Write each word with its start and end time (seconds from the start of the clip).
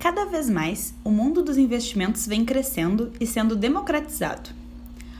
Cada 0.00 0.24
vez 0.24 0.48
mais, 0.48 0.94
o 1.04 1.10
mundo 1.10 1.42
dos 1.42 1.58
investimentos 1.58 2.26
vem 2.26 2.42
crescendo 2.42 3.12
e 3.20 3.26
sendo 3.26 3.54
democratizado. 3.54 4.48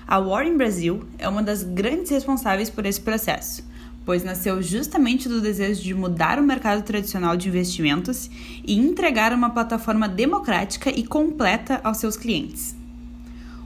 A 0.08 0.18
Warren 0.18 0.56
Brasil 0.56 1.04
é 1.18 1.29
uma 1.29 1.42
das 1.42 1.62
grandes 1.62 2.10
responsáveis 2.10 2.70
por 2.70 2.86
esse 2.86 2.98
processo, 2.98 3.62
pois 4.06 4.24
nasceu 4.24 4.62
justamente 4.62 5.28
do 5.28 5.42
desejo 5.42 5.82
de 5.82 5.92
mudar 5.92 6.38
o 6.38 6.42
mercado 6.42 6.82
tradicional 6.82 7.36
de 7.36 7.48
investimentos 7.48 8.30
e 8.64 8.74
entregar 8.74 9.34
uma 9.34 9.50
plataforma 9.50 10.08
democrática 10.08 10.88
e 10.88 11.06
completa 11.06 11.78
aos 11.84 11.98
seus 11.98 12.16
clientes. 12.16 12.74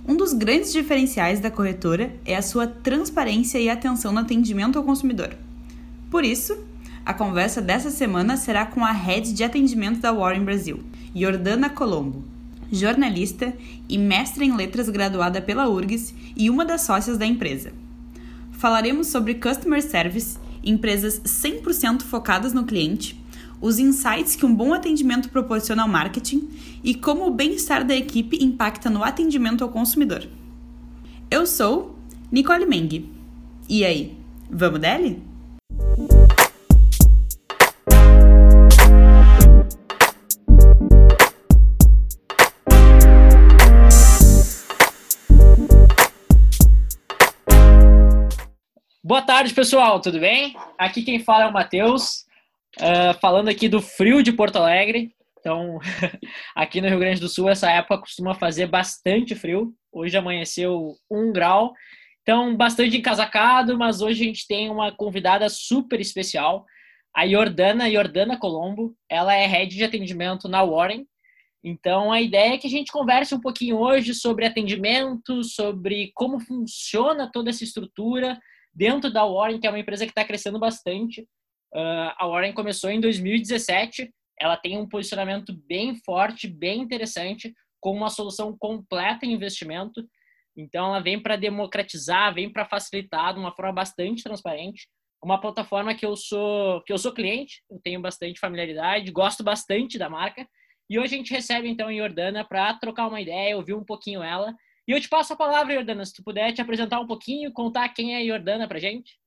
Um 0.09 0.17
dos 0.17 0.33
grandes 0.33 0.73
diferenciais 0.73 1.39
da 1.39 1.49
corretora 1.49 2.13
é 2.25 2.35
a 2.35 2.43
sua 2.43 2.67
transparência 2.67 3.59
e 3.61 3.71
atenção 3.71 4.13
no 4.13 4.19
atendimento 4.19 4.81
ao 4.81 4.85
consumidor. 4.85 5.31
Por 6.11 6.25
isso, 6.25 6.59
a 7.05 7.13
conversa 7.13 7.61
dessa 7.61 7.91
semana 7.91 8.37
será 8.37 8.65
com 8.65 8.85
a 8.85 8.93
head 8.93 9.33
de 9.33 9.45
atendimento 9.45 10.01
da 10.01 10.13
Warren 10.13 10.45
Brasil, 10.45 10.81
Jordana 11.15 11.69
Colombo, 11.69 12.25
jornalista 12.73 13.53
e 13.89 13.99
mestre 13.99 14.47
em 14.47 14.57
letras 14.57 14.89
graduada 14.89 15.41
pela 15.43 15.69
URGS 15.69 16.15
e 16.35 16.49
uma 16.49 16.65
das 16.65 16.81
sócias 16.81 17.19
da 17.19 17.27
empresa. 17.27 17.73
Falaremos 18.53 19.09
sobre 19.09 19.35
customer 19.35 19.83
service, 19.83 20.39
empresas 20.63 21.21
100% 21.21 22.03
focadas 22.03 22.55
no 22.55 22.65
cliente, 22.65 23.23
os 23.61 23.79
insights 23.79 24.35
que 24.35 24.47
um 24.47 24.55
bom 24.55 24.73
atendimento 24.73 25.29
proporciona 25.29 25.83
ao 25.83 25.89
marketing 25.89 26.49
e 26.83 26.95
como 26.95 27.27
o 27.27 27.31
bem-estar 27.31 27.85
da 27.85 27.95
equipe 27.95 28.43
impacta 28.43 28.89
no 28.89 29.05
atendimento 29.05 29.63
ao 29.63 29.71
consumidor. 29.71 30.27
Eu 31.31 31.47
sou 31.47 31.99
Nicole 32.33 32.67
Meng. 32.67 33.11
E 33.69 33.85
aí, 33.85 34.17
vamos 34.51 34.81
dele? 34.81 35.34
Boa 49.07 49.21
tarde, 49.21 49.53
pessoal, 49.53 50.01
tudo 50.01 50.19
bem? 50.19 50.57
Aqui 50.79 51.03
quem 51.03 51.19
fala 51.19 51.45
é 51.45 51.47
o 51.47 51.53
Matheus, 51.53 52.25
uh, 52.81 53.13
falando 53.21 53.51
aqui 53.51 53.69
do 53.69 53.83
frio 53.83 54.23
de 54.23 54.33
Porto 54.33 54.57
Alegre. 54.57 55.15
Então, 55.39 55.79
aqui 56.57 56.81
no 56.81 56.89
Rio 56.89 57.01
Grande 57.01 57.21
do 57.21 57.29
Sul, 57.29 57.51
essa 57.51 57.71
época 57.71 57.99
costuma 57.99 58.33
fazer 58.35 58.65
bastante 58.67 59.35
frio. 59.35 59.75
Hoje 59.93 60.17
amanheceu 60.17 60.95
um 61.11 61.31
grau, 61.31 61.75
então 62.23 62.57
bastante 62.57 62.97
encasacado, 62.97 63.77
mas 63.77 64.01
hoje 64.01 64.23
a 64.23 64.27
gente 64.27 64.47
tem 64.49 64.71
uma 64.71 64.91
convidada 64.91 65.51
super 65.51 66.01
especial, 66.01 66.65
a 67.15 67.29
Jordana, 67.29 67.91
Jordana 67.91 68.39
Colombo. 68.39 68.97
Ela 69.07 69.35
é 69.35 69.47
head 69.47 69.77
de 69.77 69.85
atendimento 69.85 70.49
na 70.49 70.65
Warren. 70.65 71.07
Então, 71.63 72.11
a 72.11 72.23
ideia 72.23 72.55
é 72.55 72.59
que 72.59 72.67
a 72.67 72.71
gente 72.71 72.91
converse 72.91 73.35
um 73.35 73.41
pouquinho 73.41 73.77
hoje 73.77 74.15
sobre 74.15 74.47
atendimento, 74.47 75.45
sobre 75.45 76.11
como 76.15 76.41
funciona 76.41 77.31
toda 77.31 77.51
essa 77.51 77.65
estrutura, 77.65 78.41
dentro 78.75 79.13
da 79.13 79.25
Warren, 79.25 79.61
que 79.61 79.67
é 79.67 79.71
uma 79.71 79.79
empresa 79.79 80.05
que 80.05 80.11
está 80.11 80.25
crescendo 80.25 80.59
bastante. 80.59 81.23
Uh, 81.73 82.13
a 82.17 82.27
Warren 82.27 82.53
começou 82.53 82.91
em 82.91 83.01
2017, 83.01 84.13
ela 84.41 84.57
tem 84.57 84.79
um 84.79 84.89
posicionamento 84.89 85.55
bem 85.67 85.97
forte, 86.05 86.49
bem 86.49 86.81
interessante, 86.81 87.53
com 87.81 87.93
uma 87.93 88.11
solução 88.11 88.57
completa 88.59 89.25
em 89.25 89.33
investimento. 89.33 90.05
Então, 90.57 90.87
ela 90.87 91.01
vem 91.01 91.21
para 91.21 91.37
democratizar, 91.37 92.35
vem 92.35 92.51
para 92.51 92.65
facilitar 92.65 93.35
de 93.35 93.41
uma 93.41 93.55
forma 93.55 93.73
bastante 93.73 94.23
transparente. 94.23 94.89
Uma 95.23 95.41
plataforma 95.41 95.95
que 95.95 96.05
eu 96.05 96.17
sou 96.17 96.83
que 96.83 96.93
eu 96.93 96.99
sou 96.99 97.13
cliente, 97.13 97.63
eu 97.71 97.81
tenho 97.83 98.01
bastante 98.01 98.39
familiaridade, 98.39 99.11
gosto 99.11 99.43
bastante 99.43 99.99
da 99.99 100.09
marca. 100.09 100.47
E 100.89 100.99
hoje 100.99 101.15
a 101.15 101.19
gente 101.19 101.33
recebe 101.33 101.69
então 101.69 101.89
a 101.89 101.95
Jordana 101.95 102.45
para 102.45 102.75
trocar 102.75 103.09
uma 103.09 103.21
ideia, 103.21 103.57
ouvir 103.57 103.73
um 103.73 103.85
pouquinho 103.85 104.23
ela 104.23 104.55
e 104.87 104.93
eu 104.93 105.01
te 105.01 105.09
passo 105.09 105.33
a 105.33 105.37
palavra, 105.37 105.75
Jordana, 105.75 106.05
se 106.05 106.15
tu 106.15 106.23
puder 106.23 106.53
te 106.53 106.61
apresentar 106.61 107.01
um 107.01 107.07
pouquinho, 107.07 107.53
contar 107.53 107.89
quem 107.91 108.15
é 108.15 108.23
a 108.23 108.27
Jordana 108.27 108.69
pra 108.69 108.79
gente. 108.79 109.19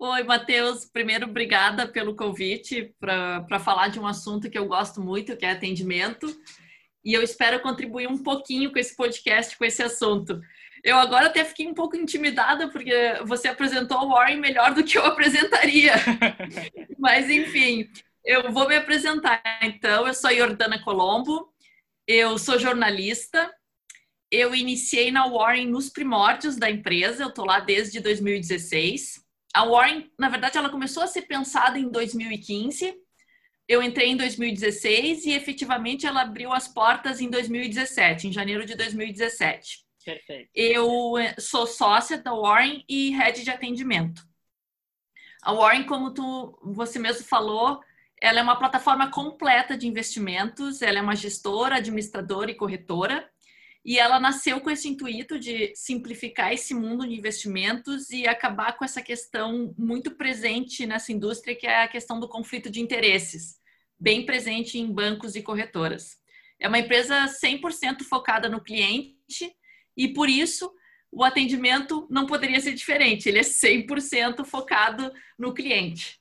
Oi, 0.00 0.22
Matheus. 0.22 0.84
Primeiro, 0.84 1.26
obrigada 1.26 1.86
pelo 1.88 2.14
convite 2.14 2.94
para 3.00 3.58
falar 3.58 3.88
de 3.88 3.98
um 3.98 4.06
assunto 4.06 4.48
que 4.48 4.56
eu 4.56 4.66
gosto 4.66 5.00
muito, 5.00 5.36
que 5.36 5.44
é 5.44 5.50
atendimento. 5.50 6.26
E 7.04 7.12
eu 7.12 7.22
espero 7.22 7.60
contribuir 7.60 8.06
um 8.06 8.22
pouquinho 8.22 8.72
com 8.72 8.78
esse 8.78 8.94
podcast, 8.94 9.58
com 9.58 9.64
esse 9.64 9.82
assunto. 9.82 10.40
Eu 10.84 10.96
agora 10.96 11.26
até 11.26 11.44
fiquei 11.44 11.66
um 11.66 11.74
pouco 11.74 11.96
intimidada, 11.96 12.68
porque 12.68 12.92
você 13.24 13.48
apresentou 13.48 13.98
o 13.98 14.10
Warren 14.10 14.36
melhor 14.36 14.72
do 14.72 14.84
que 14.84 14.96
eu 14.96 15.04
apresentaria. 15.06 15.94
Mas, 16.96 17.28
enfim, 17.28 17.90
eu 18.24 18.52
vou 18.52 18.68
me 18.68 18.76
apresentar. 18.76 19.42
Então, 19.62 20.06
eu 20.06 20.14
sou 20.14 20.32
Jordana 20.32 20.80
Colombo, 20.80 21.52
eu 22.06 22.38
sou 22.38 22.58
jornalista, 22.58 23.52
eu 24.30 24.54
iniciei 24.54 25.10
na 25.10 25.26
Warren 25.26 25.66
nos 25.66 25.88
primórdios 25.88 26.56
da 26.56 26.70
empresa, 26.70 27.22
eu 27.22 27.28
estou 27.28 27.44
lá 27.44 27.60
desde 27.60 28.00
2016. 28.00 29.24
A 29.54 29.64
Warren, 29.64 30.10
na 30.18 30.28
verdade, 30.28 30.58
ela 30.58 30.68
começou 30.68 31.02
a 31.02 31.06
ser 31.06 31.22
pensada 31.22 31.78
em 31.78 31.88
2015. 31.88 32.94
Eu 33.66 33.82
entrei 33.82 34.08
em 34.08 34.16
2016 34.16 35.26
e 35.26 35.32
efetivamente 35.32 36.06
ela 36.06 36.22
abriu 36.22 36.52
as 36.52 36.68
portas 36.68 37.20
em 37.20 37.28
2017, 37.28 38.28
em 38.28 38.32
janeiro 38.32 38.64
de 38.64 38.74
2017. 38.74 39.84
Perfeito. 40.04 40.50
Eu 40.54 41.18
eh, 41.18 41.34
sou 41.38 41.66
sócia 41.66 42.16
da 42.16 42.32
Warren 42.32 42.82
e 42.88 43.10
head 43.10 43.42
de 43.42 43.50
atendimento. 43.50 44.22
A 45.42 45.52
Warren, 45.52 45.84
como 45.84 46.12
tu, 46.12 46.58
você 46.62 46.98
mesmo 46.98 47.24
falou, 47.24 47.80
ela 48.20 48.40
é 48.40 48.42
uma 48.42 48.58
plataforma 48.58 49.10
completa 49.10 49.76
de 49.76 49.86
investimentos, 49.86 50.82
ela 50.82 50.98
é 50.98 51.02
uma 51.02 51.14
gestora, 51.14 51.76
administradora 51.76 52.50
e 52.50 52.54
corretora. 52.54 53.28
E 53.88 53.98
ela 53.98 54.20
nasceu 54.20 54.60
com 54.60 54.68
esse 54.68 54.86
intuito 54.86 55.38
de 55.38 55.74
simplificar 55.74 56.52
esse 56.52 56.74
mundo 56.74 57.08
de 57.08 57.14
investimentos 57.14 58.10
e 58.10 58.28
acabar 58.28 58.76
com 58.76 58.84
essa 58.84 59.00
questão 59.00 59.74
muito 59.78 60.10
presente 60.10 60.84
nessa 60.84 61.10
indústria, 61.10 61.56
que 61.56 61.66
é 61.66 61.84
a 61.84 61.88
questão 61.88 62.20
do 62.20 62.28
conflito 62.28 62.68
de 62.68 62.82
interesses, 62.82 63.58
bem 63.98 64.26
presente 64.26 64.78
em 64.78 64.92
bancos 64.92 65.36
e 65.36 65.42
corretoras. 65.42 66.18
É 66.60 66.68
uma 66.68 66.80
empresa 66.80 67.24
100% 67.28 68.02
focada 68.02 68.46
no 68.46 68.62
cliente 68.62 69.56
e, 69.96 70.08
por 70.08 70.28
isso, 70.28 70.70
o 71.10 71.24
atendimento 71.24 72.06
não 72.10 72.26
poderia 72.26 72.60
ser 72.60 72.74
diferente. 72.74 73.26
Ele 73.26 73.38
é 73.38 73.42
100% 73.42 74.44
focado 74.44 75.10
no 75.38 75.54
cliente. 75.54 76.20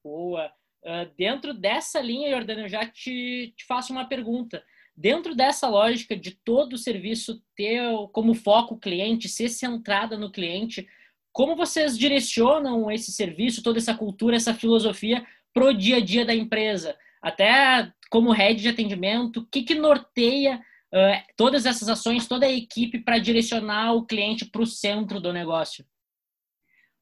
Boa. 0.00 0.46
Uh, 0.84 1.12
dentro 1.18 1.52
dessa 1.52 2.00
linha, 2.00 2.30
Jordana, 2.30 2.60
eu 2.62 2.68
já 2.68 2.86
te, 2.86 3.52
te 3.56 3.66
faço 3.66 3.92
uma 3.92 4.08
pergunta. 4.08 4.64
Dentro 5.00 5.34
dessa 5.34 5.66
lógica 5.66 6.14
de 6.14 6.32
todo 6.32 6.74
o 6.74 6.78
serviço 6.78 7.42
ter 7.56 7.80
como 8.12 8.34
foco 8.34 8.74
o 8.74 8.78
cliente, 8.78 9.30
ser 9.30 9.48
centrada 9.48 10.18
no 10.18 10.30
cliente, 10.30 10.86
como 11.32 11.56
vocês 11.56 11.96
direcionam 11.96 12.90
esse 12.90 13.10
serviço, 13.10 13.62
toda 13.62 13.78
essa 13.78 13.94
cultura, 13.94 14.36
essa 14.36 14.52
filosofia 14.52 15.26
para 15.54 15.64
o 15.64 15.72
dia 15.72 15.96
a 15.96 16.00
dia 16.00 16.26
da 16.26 16.34
empresa? 16.34 16.98
Até 17.22 17.90
como 18.10 18.30
head 18.30 18.60
de 18.60 18.68
atendimento, 18.68 19.40
o 19.40 19.46
que, 19.46 19.62
que 19.62 19.74
norteia 19.74 20.60
uh, 20.92 21.32
todas 21.34 21.64
essas 21.64 21.88
ações, 21.88 22.28
toda 22.28 22.44
a 22.44 22.52
equipe 22.52 22.98
para 22.98 23.16
direcionar 23.16 23.94
o 23.94 24.04
cliente 24.04 24.44
para 24.44 24.60
o 24.60 24.66
centro 24.66 25.18
do 25.18 25.32
negócio? 25.32 25.82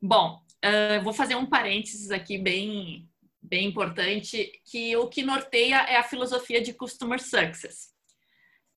Bom, 0.00 0.40
uh, 0.64 1.02
vou 1.02 1.12
fazer 1.12 1.34
um 1.34 1.46
parênteses 1.46 2.12
aqui 2.12 2.38
bem 2.38 3.07
bem 3.40 3.66
importante, 3.66 4.50
que 4.64 4.96
o 4.96 5.08
que 5.08 5.22
norteia 5.22 5.76
é 5.82 5.96
a 5.96 6.02
filosofia 6.02 6.60
de 6.60 6.72
Customer 6.72 7.20
Success. 7.22 7.88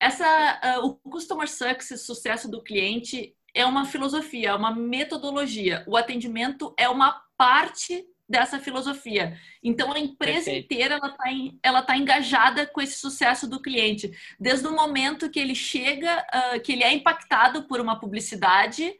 Essa, 0.00 0.80
uh, 0.80 0.86
o 0.86 0.94
Customer 1.10 1.48
Success, 1.48 2.04
sucesso 2.04 2.50
do 2.50 2.62
cliente, 2.62 3.36
é 3.54 3.64
uma 3.64 3.84
filosofia, 3.84 4.50
é 4.50 4.54
uma 4.54 4.74
metodologia. 4.74 5.84
O 5.86 5.96
atendimento 5.96 6.74
é 6.78 6.88
uma 6.88 7.22
parte 7.36 8.04
dessa 8.28 8.58
filosofia. 8.58 9.38
Então, 9.62 9.92
a 9.92 9.98
empresa 9.98 10.46
Perfeito. 10.46 10.64
inteira 10.64 10.94
ela 10.94 11.08
está 11.08 11.24
ela 11.62 11.82
tá 11.82 11.96
engajada 11.96 12.66
com 12.66 12.80
esse 12.80 12.98
sucesso 12.98 13.48
do 13.48 13.60
cliente. 13.60 14.10
Desde 14.40 14.66
o 14.66 14.74
momento 14.74 15.28
que 15.28 15.38
ele 15.38 15.54
chega, 15.54 16.24
uh, 16.34 16.60
que 16.60 16.72
ele 16.72 16.82
é 16.82 16.92
impactado 16.92 17.64
por 17.64 17.80
uma 17.80 18.00
publicidade, 18.00 18.94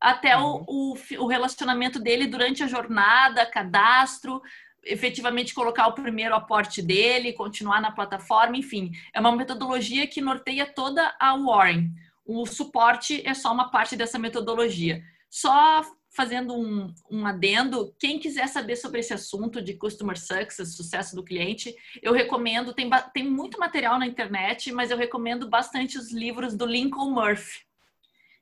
até 0.00 0.36
uhum. 0.36 0.64
o, 0.68 0.92
o, 0.92 1.22
o, 1.24 1.26
relacionamento 1.26 1.98
dele 1.98 2.26
durante 2.26 2.62
a 2.62 2.66
jornada, 2.66 3.46
cadastro, 3.46 4.42
efetivamente 4.86 5.54
colocar 5.54 5.86
o 5.86 5.94
primeiro 5.94 6.34
aporte 6.34 6.82
dele, 6.82 7.32
continuar 7.32 7.80
na 7.80 7.92
plataforma, 7.92 8.56
enfim, 8.56 8.92
é 9.12 9.20
uma 9.20 9.34
metodologia 9.34 10.06
que 10.06 10.20
norteia 10.20 10.66
toda 10.66 11.14
a 11.18 11.36
Warren. 11.36 11.90
O 12.24 12.46
suporte 12.46 13.22
é 13.26 13.34
só 13.34 13.52
uma 13.52 13.70
parte 13.70 13.96
dessa 13.96 14.18
metodologia. 14.18 15.02
Só 15.28 15.82
fazendo 16.14 16.54
um, 16.54 16.94
um 17.10 17.26
adendo, 17.26 17.92
quem 17.98 18.20
quiser 18.20 18.46
saber 18.46 18.76
sobre 18.76 19.00
esse 19.00 19.12
assunto 19.12 19.60
de 19.60 19.74
Customer 19.74 20.16
Success, 20.16 20.76
sucesso 20.76 21.16
do 21.16 21.24
cliente, 21.24 21.74
eu 22.00 22.12
recomendo, 22.12 22.72
tem, 22.72 22.88
tem 23.12 23.28
muito 23.28 23.58
material 23.58 23.98
na 23.98 24.06
internet, 24.06 24.70
mas 24.70 24.92
eu 24.92 24.96
recomendo 24.96 25.48
bastante 25.48 25.98
os 25.98 26.12
livros 26.12 26.54
do 26.54 26.64
Lincoln 26.64 27.10
Murphy, 27.10 27.64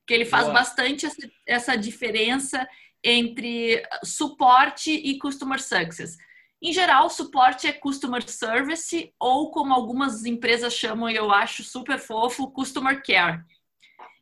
que 0.07 0.13
ele 0.13 0.27
faz 0.27 0.45
Boa. 0.45 0.59
bastante 0.59 1.07
essa, 1.07 1.31
essa 1.47 1.77
diferença 1.77 2.69
entre 3.03 3.83
suporte 4.05 4.93
e 4.93 5.19
Customer 5.19 5.61
Success. 5.61 6.19
Em 6.63 6.73
geral, 6.73 7.11
suporte 7.11 7.67
é 7.67 7.73
customer 7.73 8.23
service 8.29 9.13
ou 9.19 9.51
como 9.51 9.75
algumas 9.75 10.25
empresas 10.25 10.73
chamam, 10.73 11.11
e 11.11 11.17
eu 11.17 11.33
acho 11.33 11.65
super 11.65 11.99
fofo, 11.99 12.53
customer 12.53 13.03
care. 13.03 13.45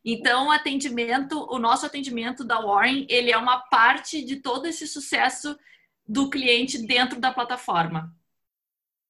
Então, 0.03 0.47
o 0.47 0.51
atendimento, 0.51 1.47
o 1.51 1.59
nosso 1.59 1.85
atendimento 1.85 2.43
da 2.43 2.59
Warren, 2.59 3.05
ele 3.07 3.31
é 3.31 3.37
uma 3.37 3.59
parte 3.69 4.25
de 4.25 4.37
todo 4.37 4.65
esse 4.65 4.87
sucesso 4.87 5.55
do 6.07 6.31
cliente 6.31 6.79
dentro 6.79 7.19
da 7.19 7.31
plataforma. 7.31 8.11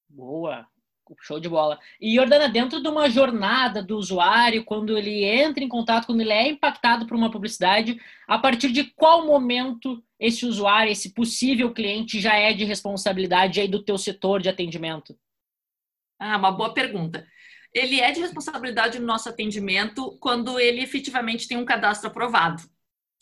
Boa, 0.09 0.67
show 1.19 1.39
de 1.39 1.49
bola. 1.49 1.79
E 1.99 2.15
Jordana, 2.15 2.47
dentro 2.47 2.81
de 2.81 2.87
uma 2.87 3.09
jornada 3.09 3.81
do 3.81 3.97
usuário, 3.97 4.63
quando 4.63 4.97
ele 4.97 5.23
entra 5.23 5.63
em 5.63 5.69
contato, 5.69 6.05
quando 6.05 6.21
ele 6.21 6.31
é 6.31 6.47
impactado 6.49 7.05
por 7.05 7.15
uma 7.15 7.31
publicidade, 7.31 7.99
a 8.27 8.37
partir 8.37 8.71
de 8.71 8.83
qual 8.83 9.25
momento 9.25 10.03
esse 10.19 10.45
usuário, 10.45 10.91
esse 10.91 11.13
possível 11.13 11.73
cliente 11.73 12.19
já 12.19 12.35
é 12.35 12.53
de 12.53 12.63
responsabilidade 12.63 13.59
aí 13.59 13.67
do 13.67 13.83
teu 13.83 13.97
setor 13.97 14.41
de 14.41 14.49
atendimento? 14.49 15.17
Ah, 16.19 16.37
uma 16.37 16.51
boa 16.51 16.73
pergunta 16.73 17.27
ele 17.73 17.99
é 18.01 18.11
de 18.11 18.19
responsabilidade 18.19 18.99
no 18.99 19.05
nosso 19.05 19.29
atendimento 19.29 20.17
quando 20.19 20.59
ele 20.59 20.81
efetivamente 20.81 21.47
tem 21.47 21.57
um 21.57 21.65
cadastro 21.65 22.09
aprovado. 22.09 22.63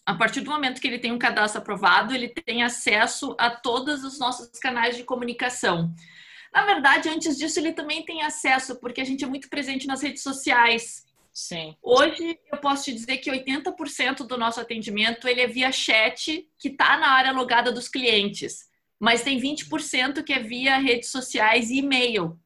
A 0.06 0.16
partir 0.16 0.42
do 0.42 0.50
momento 0.50 0.82
que 0.82 0.88
ele 0.88 0.98
tem 0.98 1.12
um 1.12 1.20
cadastro 1.20 1.62
aprovado, 1.62 2.16
ele 2.16 2.30
tem 2.30 2.64
acesso 2.64 3.36
a 3.38 3.52
todos 3.52 4.04
os 4.04 4.18
nossos 4.18 4.50
canais 4.60 4.98
de 4.98 5.04
comunicação. 5.04 5.94
Na 6.54 6.66
verdade, 6.66 7.10
antes 7.10 7.38
disso, 7.38 7.60
ele 7.60 7.74
também 7.74 8.04
tem 8.04 8.24
acesso, 8.24 8.80
porque 8.80 9.02
a 9.02 9.04
gente 9.04 9.24
é 9.24 9.28
muito 9.28 9.50
presente 9.50 9.86
nas 9.88 10.02
redes 10.02 10.24
sociais. 10.24 11.06
Sim. 11.32 11.76
Hoje, 11.82 12.40
eu 12.52 12.58
posso 12.58 12.86
te 12.86 12.94
dizer 12.94 13.18
que 13.18 13.32
80% 13.32 14.28
do 14.28 14.38
nosso 14.38 14.60
atendimento 14.60 15.28
ele 15.28 15.42
é 15.42 15.48
via 15.48 15.72
chat, 15.72 16.48
que 16.58 16.70
está 16.70 16.98
na 16.98 17.12
área 17.12 17.32
logada 17.32 17.72
dos 17.72 17.88
clientes. 17.88 18.68
Mas 19.00 19.22
tem 19.22 19.40
20% 19.40 20.24
que 20.24 20.34
é 20.34 20.40
via 20.40 20.78
redes 20.78 21.10
sociais 21.10 21.70
e 21.70 21.78
e-mail. 21.78 22.38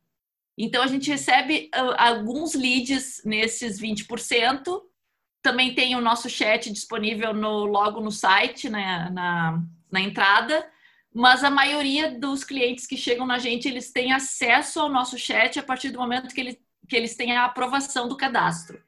Então, 0.58 0.84
a 0.84 0.88
gente 0.88 1.10
recebe 1.10 1.72
uh, 1.76 1.96
alguns 1.98 2.54
leads 2.54 3.22
nesses 3.26 3.82
20%. 3.82 4.82
Também 5.42 5.74
tem 5.74 5.96
o 5.96 6.02
nosso 6.02 6.30
chat 6.30 6.72
disponível 6.72 7.34
no, 7.34 7.66
logo 7.66 8.00
no 8.00 8.12
site, 8.12 8.70
né, 8.70 9.10
na, 9.12 9.64
na 9.92 10.02
entrada. 10.02 10.70
Mas 11.14 11.44
a 11.44 11.50
maioria 11.50 12.12
dos 12.12 12.44
clientes 12.44 12.88
que 12.88 12.98
chegam 12.98 13.26
na 13.26 13.38
gente, 13.38 13.68
eles 13.68 13.92
têm 13.92 14.12
acesso 14.12 14.80
ao 14.80 14.90
nosso 14.90 15.18
chat 15.18 15.60
a 15.60 15.64
partir 15.64 15.92
do 15.92 16.00
momento 16.00 16.34
que, 16.34 16.42
ele, 16.42 16.60
que 16.90 16.96
eles 16.96 17.16
têm 17.16 17.36
a 17.36 17.46
aprovação 17.46 18.08
do 18.08 18.18
cadastro. 18.18 18.84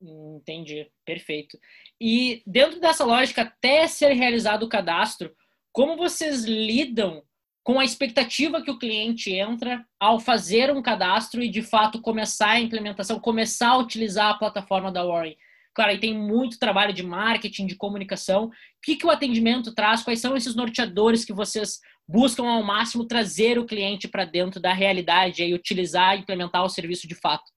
Entendi, 0.00 0.90
perfeito. 1.04 1.58
E 2.00 2.42
dentro 2.46 2.78
dessa 2.78 3.04
lógica, 3.04 3.42
até 3.42 3.86
ser 3.86 4.12
realizado 4.12 4.64
o 4.64 4.68
cadastro, 4.68 5.34
como 5.72 5.96
vocês 5.96 6.44
lidam 6.44 7.22
com 7.66 7.80
a 7.80 7.84
expectativa 7.84 8.62
que 8.62 8.70
o 8.70 8.78
cliente 8.78 9.32
entra 9.32 9.84
ao 9.98 10.20
fazer 10.20 10.70
um 10.70 10.80
cadastro 10.80 11.42
e 11.42 11.48
de 11.48 11.62
fato 11.62 12.00
começar 12.00 12.50
a 12.50 12.60
implementação, 12.60 13.18
começar 13.18 13.70
a 13.70 13.78
utilizar 13.78 14.30
a 14.30 14.38
plataforma 14.38 14.92
da 14.92 15.04
Warren. 15.04 15.36
Claro, 15.76 15.90
aí 15.90 16.00
tem 16.00 16.14
muito 16.14 16.58
trabalho 16.58 16.90
de 16.90 17.02
marketing, 17.02 17.66
de 17.66 17.76
comunicação. 17.76 18.46
O 18.46 18.50
que, 18.82 18.96
que 18.96 19.04
o 19.04 19.10
atendimento 19.10 19.74
traz? 19.74 20.02
Quais 20.02 20.20
são 20.20 20.34
esses 20.34 20.54
norteadores 20.54 21.22
que 21.22 21.34
vocês 21.34 21.80
buscam 22.08 22.48
ao 22.48 22.62
máximo 22.62 23.04
trazer 23.04 23.58
o 23.58 23.66
cliente 23.66 24.08
para 24.08 24.24
dentro 24.24 24.58
da 24.58 24.72
realidade 24.72 25.42
e 25.44 25.52
utilizar 25.52 26.18
implementar 26.18 26.64
o 26.64 26.70
serviço 26.70 27.06
de 27.06 27.14
fato? 27.14 27.52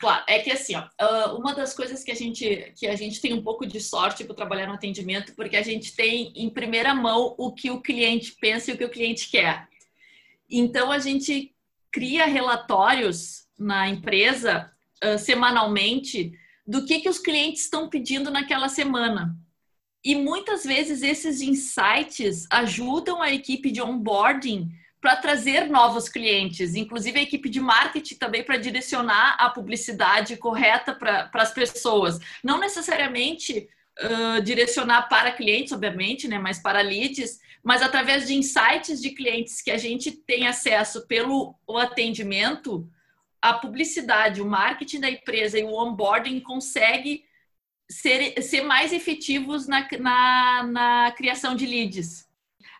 Claro, 0.00 0.24
é 0.26 0.40
que 0.40 0.50
assim, 0.50 0.74
ó, 0.74 0.88
ah, 0.98 1.32
uma 1.34 1.54
das 1.54 1.72
coisas 1.72 2.02
que 2.02 2.10
a 2.10 2.16
gente 2.16 2.72
que 2.76 2.88
a 2.88 2.96
gente 2.96 3.20
tem 3.20 3.32
um 3.32 3.44
pouco 3.44 3.64
de 3.64 3.80
sorte 3.80 4.24
para 4.24 4.34
trabalhar 4.34 4.66
no 4.66 4.74
atendimento, 4.74 5.32
porque 5.36 5.56
a 5.56 5.62
gente 5.62 5.94
tem 5.94 6.32
em 6.34 6.50
primeira 6.50 6.92
mão 6.96 7.36
o 7.38 7.52
que 7.52 7.70
o 7.70 7.80
cliente 7.80 8.34
pensa 8.40 8.72
e 8.72 8.74
o 8.74 8.76
que 8.76 8.84
o 8.84 8.90
cliente 8.90 9.30
quer. 9.30 9.68
Então 10.50 10.90
a 10.90 10.98
gente 10.98 11.54
cria 11.92 12.26
relatórios 12.26 13.46
na 13.56 13.88
empresa 13.88 14.72
uh, 15.04 15.16
semanalmente 15.16 16.32
do 16.66 16.84
que 16.84 17.00
que 17.00 17.08
os 17.08 17.18
clientes 17.18 17.62
estão 17.62 17.88
pedindo 17.88 18.30
naquela 18.30 18.68
semana. 18.68 19.36
E 20.04 20.14
muitas 20.14 20.64
vezes 20.64 21.02
esses 21.02 21.40
insights 21.40 22.46
ajudam 22.50 23.20
a 23.20 23.32
equipe 23.32 23.70
de 23.70 23.82
onboarding 23.82 24.70
para 25.00 25.16
trazer 25.16 25.68
novos 25.68 26.08
clientes, 26.08 26.74
inclusive 26.74 27.18
a 27.18 27.22
equipe 27.22 27.48
de 27.48 27.60
marketing 27.60 28.16
também 28.16 28.44
para 28.44 28.58
direcionar 28.58 29.36
a 29.38 29.48
publicidade 29.48 30.36
correta 30.36 30.94
para 30.94 31.30
as 31.34 31.52
pessoas. 31.52 32.18
Não 32.44 32.58
necessariamente 32.58 33.68
uh, 33.98 34.42
direcionar 34.42 35.08
para 35.08 35.32
clientes, 35.32 35.72
obviamente, 35.72 36.28
né, 36.28 36.38
mas 36.38 36.58
para 36.58 36.82
leads, 36.82 37.40
mas 37.62 37.82
através 37.82 38.26
de 38.26 38.34
insights 38.34 39.00
de 39.00 39.10
clientes 39.10 39.62
que 39.62 39.70
a 39.70 39.78
gente 39.78 40.12
tem 40.12 40.46
acesso 40.46 41.06
pelo 41.06 41.54
atendimento, 41.78 42.88
a 43.40 43.54
publicidade, 43.54 44.42
o 44.42 44.46
marketing 44.46 45.00
da 45.00 45.10
empresa 45.10 45.58
e 45.58 45.64
o 45.64 45.72
onboarding 45.72 46.40
consegue 46.40 47.24
ser, 47.90 48.40
ser 48.42 48.62
mais 48.62 48.92
efetivos 48.92 49.66
na, 49.66 49.86
na, 49.98 50.62
na 50.64 51.12
criação 51.12 51.54
de 51.54 51.66
leads. 51.66 52.28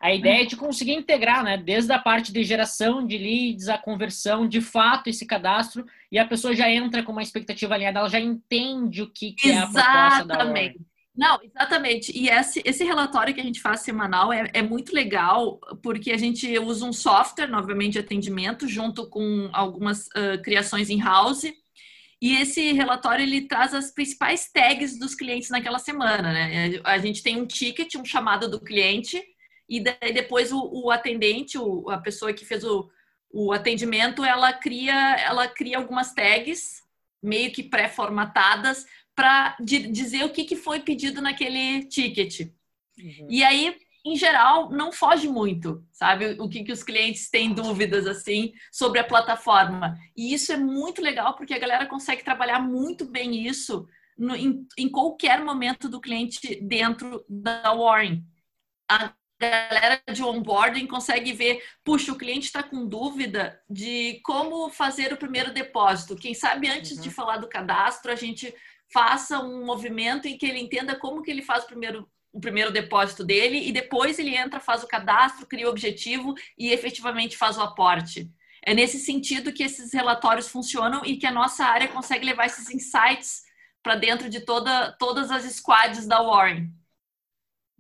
A 0.00 0.14
ideia 0.14 0.42
é 0.42 0.46
de 0.46 0.56
conseguir 0.56 0.92
integrar, 0.92 1.44
né? 1.44 1.58
Desde 1.58 1.92
a 1.92 1.98
parte 1.98 2.32
de 2.32 2.42
geração 2.42 3.06
de 3.06 3.18
leads, 3.18 3.68
a 3.68 3.76
conversão, 3.76 4.48
de 4.48 4.60
fato, 4.60 5.10
esse 5.10 5.26
cadastro, 5.26 5.84
e 6.10 6.18
a 6.18 6.26
pessoa 6.26 6.54
já 6.54 6.70
entra 6.70 7.02
com 7.02 7.12
uma 7.12 7.22
expectativa 7.22 7.74
alinhada, 7.74 7.98
ela 7.98 8.08
já 8.08 8.18
entende 8.18 9.02
o 9.02 9.10
que, 9.10 9.32
que 9.32 9.50
é 9.50 9.58
a 9.58 9.66
proposta 9.66 10.24
da 10.24 10.34
Exatamente. 10.34 10.80
Não, 11.14 11.38
exatamente. 11.42 12.16
E 12.16 12.28
esse, 12.28 12.62
esse 12.64 12.84
relatório 12.84 13.34
que 13.34 13.40
a 13.40 13.44
gente 13.44 13.60
faz 13.60 13.80
semanal 13.80 14.32
é, 14.32 14.48
é 14.54 14.62
muito 14.62 14.94
legal, 14.94 15.58
porque 15.82 16.12
a 16.12 16.16
gente 16.16 16.58
usa 16.58 16.84
um 16.86 16.92
software, 16.92 17.48
novamente, 17.48 17.94
de 17.94 17.98
atendimento, 17.98 18.68
junto 18.68 19.08
com 19.08 19.50
algumas 19.52 20.06
uh, 20.08 20.40
criações 20.42 20.88
in-house. 20.88 21.52
E 22.22 22.36
esse 22.36 22.72
relatório 22.72 23.22
ele 23.22 23.42
traz 23.48 23.74
as 23.74 23.90
principais 23.90 24.50
tags 24.52 24.98
dos 24.98 25.14
clientes 25.14 25.48
naquela 25.50 25.78
semana, 25.78 26.32
né? 26.32 26.80
A 26.84 26.98
gente 26.98 27.22
tem 27.22 27.40
um 27.40 27.46
ticket, 27.46 27.94
um 27.96 28.04
chamado 28.04 28.48
do 28.48 28.60
cliente, 28.60 29.22
e 29.68 29.80
daí 29.80 30.12
depois 30.12 30.52
o, 30.52 30.70
o 30.72 30.90
atendente, 30.90 31.56
o, 31.56 31.88
a 31.88 31.98
pessoa 31.98 32.32
que 32.32 32.44
fez 32.44 32.62
o, 32.62 32.90
o 33.32 33.52
atendimento, 33.52 34.22
ela 34.22 34.52
cria, 34.52 35.16
ela 35.16 35.48
cria 35.48 35.78
algumas 35.78 36.12
tags 36.12 36.82
meio 37.22 37.52
que 37.52 37.62
pré-formatadas 37.62 38.84
para 39.14 39.56
dizer 39.60 40.24
o 40.24 40.30
que, 40.30 40.44
que 40.44 40.56
foi 40.56 40.80
pedido 40.80 41.20
naquele 41.20 41.84
ticket. 41.84 42.52
Uhum. 42.98 43.26
E 43.28 43.44
aí, 43.44 43.76
em 44.04 44.16
geral, 44.16 44.70
não 44.70 44.92
foge 44.92 45.28
muito, 45.28 45.84
sabe? 45.92 46.36
O 46.40 46.48
que, 46.48 46.64
que 46.64 46.72
os 46.72 46.82
clientes 46.82 47.28
têm 47.28 47.52
dúvidas, 47.52 48.06
assim, 48.06 48.52
sobre 48.72 48.98
a 48.98 49.04
plataforma. 49.04 49.98
E 50.16 50.32
isso 50.32 50.52
é 50.52 50.56
muito 50.56 51.02
legal, 51.02 51.34
porque 51.34 51.54
a 51.54 51.58
galera 51.58 51.86
consegue 51.86 52.24
trabalhar 52.24 52.60
muito 52.60 53.05
bem 53.05 53.46
isso 53.46 53.86
no, 54.17 54.34
em, 54.34 54.67
em, 54.79 54.88
qualquer 54.88 55.43
momento 55.44 55.88
do 55.88 56.00
cliente 56.00 56.60
dentro 56.62 57.24
da 57.29 57.74
Warren. 57.74 58.24
A 58.88 59.14
galera 59.40 60.02
de 60.12 60.22
onboarding 60.22 60.86
consegue 60.86 61.32
ver, 61.32 61.62
puxa, 61.82 62.12
o 62.12 62.19
cliente 62.19 62.46
está 62.46 62.62
com 62.62 62.86
dúvida 62.86 63.58
de 63.69 64.20
como 64.22 64.69
fazer 64.69 65.12
o 65.12 65.17
primeiro 65.17 65.52
depósito. 65.52 66.17
Quem 66.17 66.34
sabe 66.34 66.69
antes 66.69 66.96
uhum. 66.96 67.02
de 67.02 67.10
falar 67.10 67.38
do 67.38 67.48
cadastro, 67.48 68.12
a 68.12 68.17
gente 68.17 68.55
faça 68.93 69.41
um 69.41 69.65
movimento 69.65 70.27
em 70.27 70.37
que 70.37 70.47
ele 70.47 70.59
entenda 70.59 70.97
como 70.97 71.23
que 71.23 71.31
ele 71.31 71.43
faz 71.43 71.65
o 71.65 71.67
primeiro, 71.67 72.09
o 72.32 72.41
primeiro 72.41 72.73
depósito 72.73 73.25
dele 73.25 73.69
e 73.69 73.73
depois 73.73 74.19
ele 74.19 74.37
entra, 74.37 74.61
faz 74.61 74.82
o 74.82 74.89
cadastro, 74.89 75.47
cria 75.47 75.67
o 75.67 75.70
objetivo 75.70 76.35
e 76.59 76.70
efetivamente 76.73 77.37
faz 77.37 77.56
o 77.56 77.63
aporte. 77.63 78.31
É 78.63 78.75
nesse 78.75 78.99
sentido 78.99 79.53
que 79.53 79.63
esses 79.63 79.93
relatórios 79.93 80.49
funcionam 80.49 81.03
e 81.05 81.17
que 81.17 81.27
a 81.27 81.32
nossa 81.32 81.65
área 81.65 81.89
consegue 81.89 82.27
levar 82.27 82.47
esses 82.47 82.70
insights 82.70 83.43
para 83.82 83.94
dentro 83.94 84.29
de 84.29 84.41
toda, 84.41 84.93
todas 84.99 85.31
as 85.31 85.44
squads 85.44 86.06
da 86.06 86.20
Warren. 86.20 86.70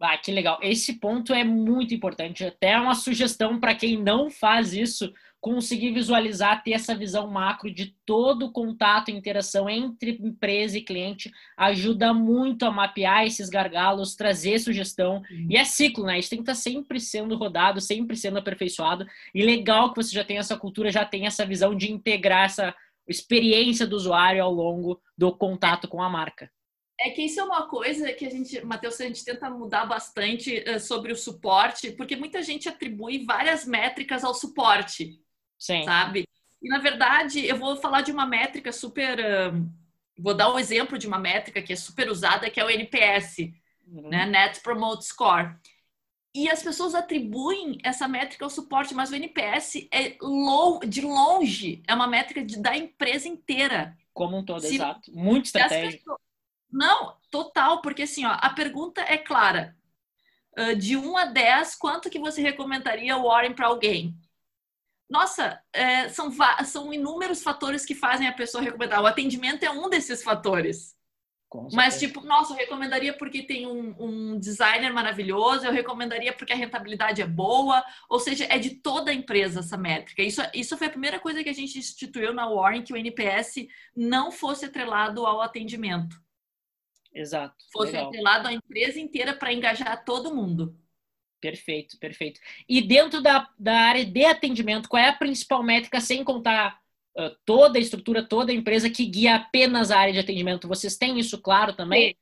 Ah, 0.00 0.16
que 0.16 0.32
legal. 0.32 0.58
Esse 0.62 0.98
ponto 0.98 1.34
é 1.34 1.44
muito 1.44 1.92
importante. 1.92 2.42
Até 2.42 2.78
uma 2.78 2.94
sugestão 2.94 3.60
para 3.60 3.74
quem 3.74 4.02
não 4.02 4.30
faz 4.30 4.72
isso, 4.72 5.12
conseguir 5.40 5.92
visualizar, 5.92 6.62
ter 6.62 6.72
essa 6.72 6.94
visão 6.94 7.26
macro 7.26 7.72
de 7.72 7.96
todo 8.04 8.46
o 8.46 8.52
contato 8.52 9.10
e 9.10 9.14
interação 9.14 9.70
entre 9.70 10.18
empresa 10.20 10.76
e 10.76 10.82
cliente 10.82 11.32
ajuda 11.56 12.12
muito 12.12 12.66
a 12.66 12.70
mapear 12.70 13.24
esses 13.24 13.48
gargalos, 13.48 14.14
trazer 14.14 14.58
sugestão. 14.58 15.22
E 15.48 15.56
é 15.56 15.64
ciclo, 15.64 16.04
né? 16.04 16.18
Isso 16.18 16.30
tem 16.30 16.38
que 16.38 16.50
estar 16.50 16.54
sempre 16.54 17.00
sendo 17.00 17.36
rodado, 17.36 17.80
sempre 17.80 18.16
sendo 18.16 18.38
aperfeiçoado. 18.38 19.06
E 19.34 19.42
legal 19.42 19.90
que 19.90 20.02
você 20.02 20.14
já 20.14 20.24
tem 20.24 20.38
essa 20.38 20.56
cultura, 20.56 20.90
já 20.90 21.04
tem 21.04 21.26
essa 21.26 21.46
visão 21.46 21.74
de 21.74 21.90
integrar 21.90 22.44
essa 22.44 22.74
experiência 23.08 23.86
do 23.86 23.96
usuário 23.96 24.42
ao 24.42 24.52
longo 24.52 25.00
do 25.16 25.34
contato 25.34 25.88
com 25.88 26.02
a 26.02 26.08
marca. 26.08 26.50
É 27.00 27.08
que 27.08 27.22
isso 27.22 27.40
é 27.40 27.44
uma 27.44 27.66
coisa 27.66 28.12
que 28.12 28.26
a 28.26 28.30
gente, 28.30 28.62
Matheus, 28.62 29.00
a 29.00 29.06
gente 29.06 29.24
tenta 29.24 29.48
mudar 29.48 29.86
bastante 29.86 30.62
uh, 30.68 30.78
sobre 30.78 31.10
o 31.10 31.16
suporte, 31.16 31.92
porque 31.92 32.14
muita 32.14 32.42
gente 32.42 32.68
atribui 32.68 33.24
várias 33.24 33.64
métricas 33.64 34.22
ao 34.22 34.34
suporte, 34.34 35.18
Sim. 35.60 35.84
sabe? 35.84 36.26
E 36.62 36.68
na 36.68 36.78
verdade, 36.78 37.46
eu 37.46 37.56
vou 37.56 37.76
falar 37.76 38.00
de 38.00 38.10
uma 38.10 38.26
métrica 38.26 38.72
super, 38.72 39.18
uh, 39.20 39.70
vou 40.18 40.34
dar 40.34 40.52
um 40.52 40.58
exemplo 40.58 40.98
de 40.98 41.06
uma 41.06 41.18
métrica 41.18 41.62
que 41.62 41.72
é 41.72 41.76
super 41.76 42.08
usada, 42.10 42.50
que 42.50 42.58
é 42.58 42.64
o 42.64 42.70
NPS, 42.70 43.52
uhum. 43.86 44.08
né? 44.08 44.24
Net 44.26 44.60
Promote 44.60 45.04
Score. 45.04 45.54
e 46.34 46.48
as 46.48 46.62
pessoas 46.62 46.94
atribuem 46.94 47.78
essa 47.84 48.08
métrica 48.08 48.44
ao 48.44 48.50
suporte, 48.50 48.94
mas 48.94 49.10
o 49.10 49.14
NPS 49.14 49.88
é 49.92 50.16
de 50.86 51.00
longe, 51.02 51.82
é 51.86 51.94
uma 51.94 52.06
métrica 52.06 52.42
de, 52.44 52.58
da 52.58 52.76
empresa 52.76 53.28
inteira. 53.28 53.96
Como 54.14 54.38
um 54.38 54.44
todo, 54.44 54.60
Se, 54.60 54.74
exato. 54.74 55.12
Muito 55.12 55.46
estratégico. 55.46 56.04
Pessoas... 56.04 56.20
Não, 56.70 57.16
total, 57.30 57.82
porque 57.82 58.02
assim, 58.02 58.24
ó, 58.24 58.30
a 58.30 58.50
pergunta 58.50 59.00
é 59.02 59.18
clara. 59.18 59.76
De 60.78 60.96
1 60.96 61.16
a 61.16 61.24
10, 61.24 61.76
quanto 61.76 62.10
que 62.10 62.18
você 62.18 62.42
recomendaria 62.42 63.16
o 63.16 63.22
Warren 63.22 63.54
para 63.54 63.68
alguém? 63.68 64.19
Nossa, 65.10 65.60
é, 65.72 66.08
são, 66.08 66.30
são 66.64 66.92
inúmeros 66.92 67.42
fatores 67.42 67.84
que 67.84 67.96
fazem 67.96 68.28
a 68.28 68.32
pessoa 68.32 68.62
recomendar. 68.62 69.02
O 69.02 69.06
atendimento 69.06 69.64
é 69.64 69.70
um 69.70 69.90
desses 69.90 70.22
fatores. 70.22 70.96
Mas, 71.72 71.98
tipo, 71.98 72.20
nossa, 72.20 72.52
eu 72.52 72.56
recomendaria 72.56 73.12
porque 73.12 73.42
tem 73.42 73.66
um, 73.66 73.92
um, 73.98 74.38
designer 74.38 74.92
maravilhoso, 74.92 75.66
eu 75.66 75.72
recomendaria 75.72 76.32
porque 76.32 76.52
a 76.52 76.56
rentabilidade 76.56 77.20
é 77.20 77.26
boa, 77.26 77.84
ou 78.08 78.20
seja, 78.20 78.46
é 78.48 78.56
de 78.56 78.76
toda 78.76 79.10
a 79.10 79.14
empresa 79.14 79.58
essa 79.58 79.76
métrica. 79.76 80.22
Isso, 80.22 80.40
isso 80.54 80.78
foi 80.78 80.86
a 80.86 80.90
primeira 80.90 81.18
coisa 81.18 81.42
que 81.42 81.48
a 81.48 81.52
gente 81.54 81.76
instituiu 81.76 82.32
na 82.32 82.48
Warren, 82.48 82.84
que 82.84 82.92
o 82.92 82.96
NPS 82.96 83.66
não 83.96 84.30
fosse 84.30 84.66
atrelado 84.66 85.26
ao 85.26 85.42
atendimento. 85.42 86.16
Exato. 87.12 87.56
Fosse 87.72 87.92
legal. 87.92 88.06
atrelado 88.06 88.46
à 88.46 88.52
empresa 88.52 89.00
inteira 89.00 89.34
para 89.34 89.52
engajar 89.52 90.04
todo 90.04 90.32
mundo. 90.32 90.78
Perfeito, 91.40 91.98
perfeito. 91.98 92.40
E 92.68 92.82
dentro 92.82 93.22
da, 93.22 93.48
da 93.58 93.74
área 93.74 94.04
de 94.04 94.24
atendimento, 94.24 94.88
qual 94.88 95.02
é 95.02 95.08
a 95.08 95.16
principal 95.16 95.62
métrica, 95.62 96.00
sem 96.00 96.22
contar 96.22 96.78
uh, 97.18 97.34
toda 97.46 97.78
a 97.78 97.80
estrutura, 97.80 98.22
toda 98.22 98.52
a 98.52 98.54
empresa 98.54 98.90
que 98.90 99.06
guia 99.06 99.36
apenas 99.36 99.90
a 99.90 99.98
área 99.98 100.12
de 100.12 100.18
atendimento? 100.18 100.68
Vocês 100.68 100.96
têm 100.96 101.18
isso 101.18 101.40
claro 101.40 101.72
também? 101.72 102.16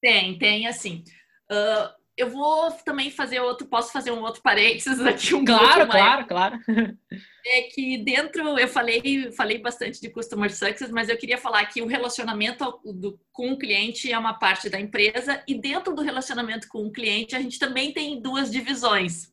Tem, 0.00 0.38
tem, 0.38 0.66
assim. 0.66 1.02
Uh, 1.50 1.99
eu 2.20 2.28
vou 2.28 2.70
também 2.84 3.10
fazer 3.10 3.40
outro, 3.40 3.66
posso 3.66 3.92
fazer 3.92 4.10
um 4.10 4.20
outro 4.20 4.42
parênteses 4.42 5.00
aqui 5.06 5.34
um 5.34 5.44
Claro, 5.44 5.88
claro, 5.88 6.26
claro. 6.26 6.58
É 7.42 7.62
que 7.62 7.96
dentro, 7.96 8.58
eu 8.58 8.68
falei, 8.68 9.32
falei 9.32 9.56
bastante 9.56 9.98
de 9.98 10.10
customer 10.10 10.54
success, 10.54 10.90
mas 10.90 11.08
eu 11.08 11.16
queria 11.16 11.38
falar 11.38 11.64
que 11.64 11.80
o 11.80 11.86
relacionamento 11.86 12.78
do, 12.84 13.18
com 13.32 13.52
o 13.52 13.58
cliente 13.58 14.12
é 14.12 14.18
uma 14.18 14.34
parte 14.34 14.68
da 14.68 14.78
empresa 14.78 15.42
e 15.48 15.54
dentro 15.54 15.94
do 15.94 16.02
relacionamento 16.02 16.68
com 16.68 16.84
o 16.84 16.92
cliente 16.92 17.34
a 17.34 17.40
gente 17.40 17.58
também 17.58 17.94
tem 17.94 18.20
duas 18.20 18.50
divisões. 18.50 19.32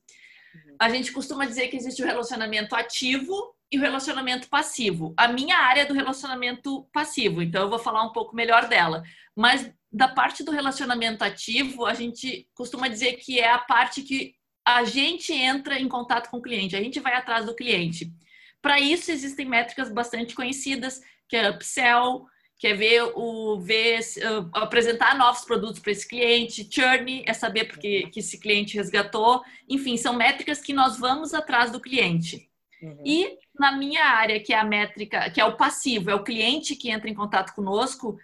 Uhum. 0.55 0.75
A 0.79 0.87
gente 0.87 1.11
costuma 1.11 1.45
dizer 1.45 1.67
que 1.67 1.75
existe 1.75 2.01
o 2.01 2.05
relacionamento 2.05 2.77
ativo 2.77 3.53
e 3.69 3.77
o 3.77 3.81
relacionamento 3.81 4.47
passivo. 4.47 5.13
A 5.17 5.27
minha 5.27 5.57
área 5.57 5.81
é 5.81 5.85
do 5.85 5.93
relacionamento 5.93 6.87
passivo, 6.93 7.41
então 7.41 7.63
eu 7.63 7.69
vou 7.69 7.79
falar 7.79 8.03
um 8.03 8.13
pouco 8.13 8.33
melhor 8.33 8.69
dela. 8.69 9.03
Mas 9.35 9.69
da 9.91 10.07
parte 10.07 10.43
do 10.43 10.51
relacionamento 10.51 11.23
ativo, 11.23 11.85
a 11.85 11.93
gente 11.93 12.47
costuma 12.53 12.87
dizer 12.87 13.13
que 13.13 13.39
é 13.39 13.49
a 13.49 13.59
parte 13.59 14.01
que 14.01 14.35
a 14.65 14.83
gente 14.83 15.31
entra 15.31 15.79
em 15.79 15.87
contato 15.87 16.29
com 16.29 16.37
o 16.37 16.41
cliente, 16.41 16.75
a 16.75 16.81
gente 16.81 16.99
vai 16.99 17.13
atrás 17.13 17.45
do 17.45 17.55
cliente. 17.55 18.11
Para 18.61 18.79
isso 18.79 19.11
existem 19.11 19.45
métricas 19.45 19.89
bastante 19.89 20.35
conhecidas, 20.35 21.01
que 21.29 21.37
é 21.37 21.49
upsell, 21.49 22.25
que 22.57 22.67
é 22.67 22.73
ver 22.73 23.03
o 23.15 23.59
ver 23.59 23.99
uh, 23.99 24.49
apresentar 24.53 25.15
novos 25.17 25.45
produtos 25.45 25.79
para 25.79 25.91
esse 25.91 26.07
cliente, 26.07 26.67
churn 26.69 27.23
é 27.25 27.33
saber 27.33 27.65
porque 27.65 28.07
que 28.07 28.19
esse 28.19 28.39
cliente 28.39 28.75
resgatou, 28.75 29.43
enfim, 29.69 29.95
são 29.95 30.13
métricas 30.13 30.59
que 30.59 30.73
nós 30.73 30.97
vamos 30.97 31.33
atrás 31.33 31.71
do 31.71 31.79
cliente. 31.79 32.49
Uhum. 32.81 33.01
E 33.05 33.37
na 33.57 33.71
minha 33.71 34.03
área, 34.03 34.39
que 34.39 34.53
é 34.53 34.57
a 34.57 34.63
métrica, 34.63 35.29
que 35.29 35.39
é 35.39 35.45
o 35.45 35.55
passivo, 35.55 36.09
é 36.09 36.15
o 36.15 36.23
cliente 36.23 36.75
que 36.75 36.89
entra 36.89 37.09
em 37.09 37.15
contato 37.15 37.53
conosco, 37.53 38.17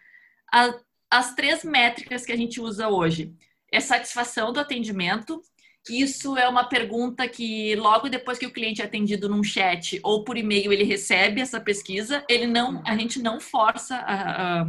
a, 0.51 0.73
as 1.13 1.35
três 1.35 1.63
métricas 1.63 2.25
que 2.25 2.31
a 2.31 2.35
gente 2.35 2.59
usa 2.59 2.89
hoje 2.89 3.35
é 3.71 3.79
satisfação 3.79 4.51
do 4.51 4.59
atendimento. 4.59 5.43
Isso 5.87 6.35
é 6.35 6.47
uma 6.47 6.63
pergunta 6.63 7.27
que 7.27 7.75
logo 7.75 8.09
depois 8.09 8.39
que 8.39 8.47
o 8.47 8.51
cliente 8.51 8.81
é 8.81 8.85
atendido 8.85 9.29
num 9.29 9.43
chat 9.43 9.99
ou 10.01 10.23
por 10.23 10.37
e-mail 10.37 10.73
ele 10.73 10.83
recebe 10.83 11.39
essa 11.39 11.61
pesquisa. 11.61 12.25
Ele 12.27 12.47
não, 12.47 12.81
a 12.83 12.97
gente 12.97 13.21
não 13.21 13.39
força 13.39 13.95
a, 13.97 14.61
a, 14.61 14.65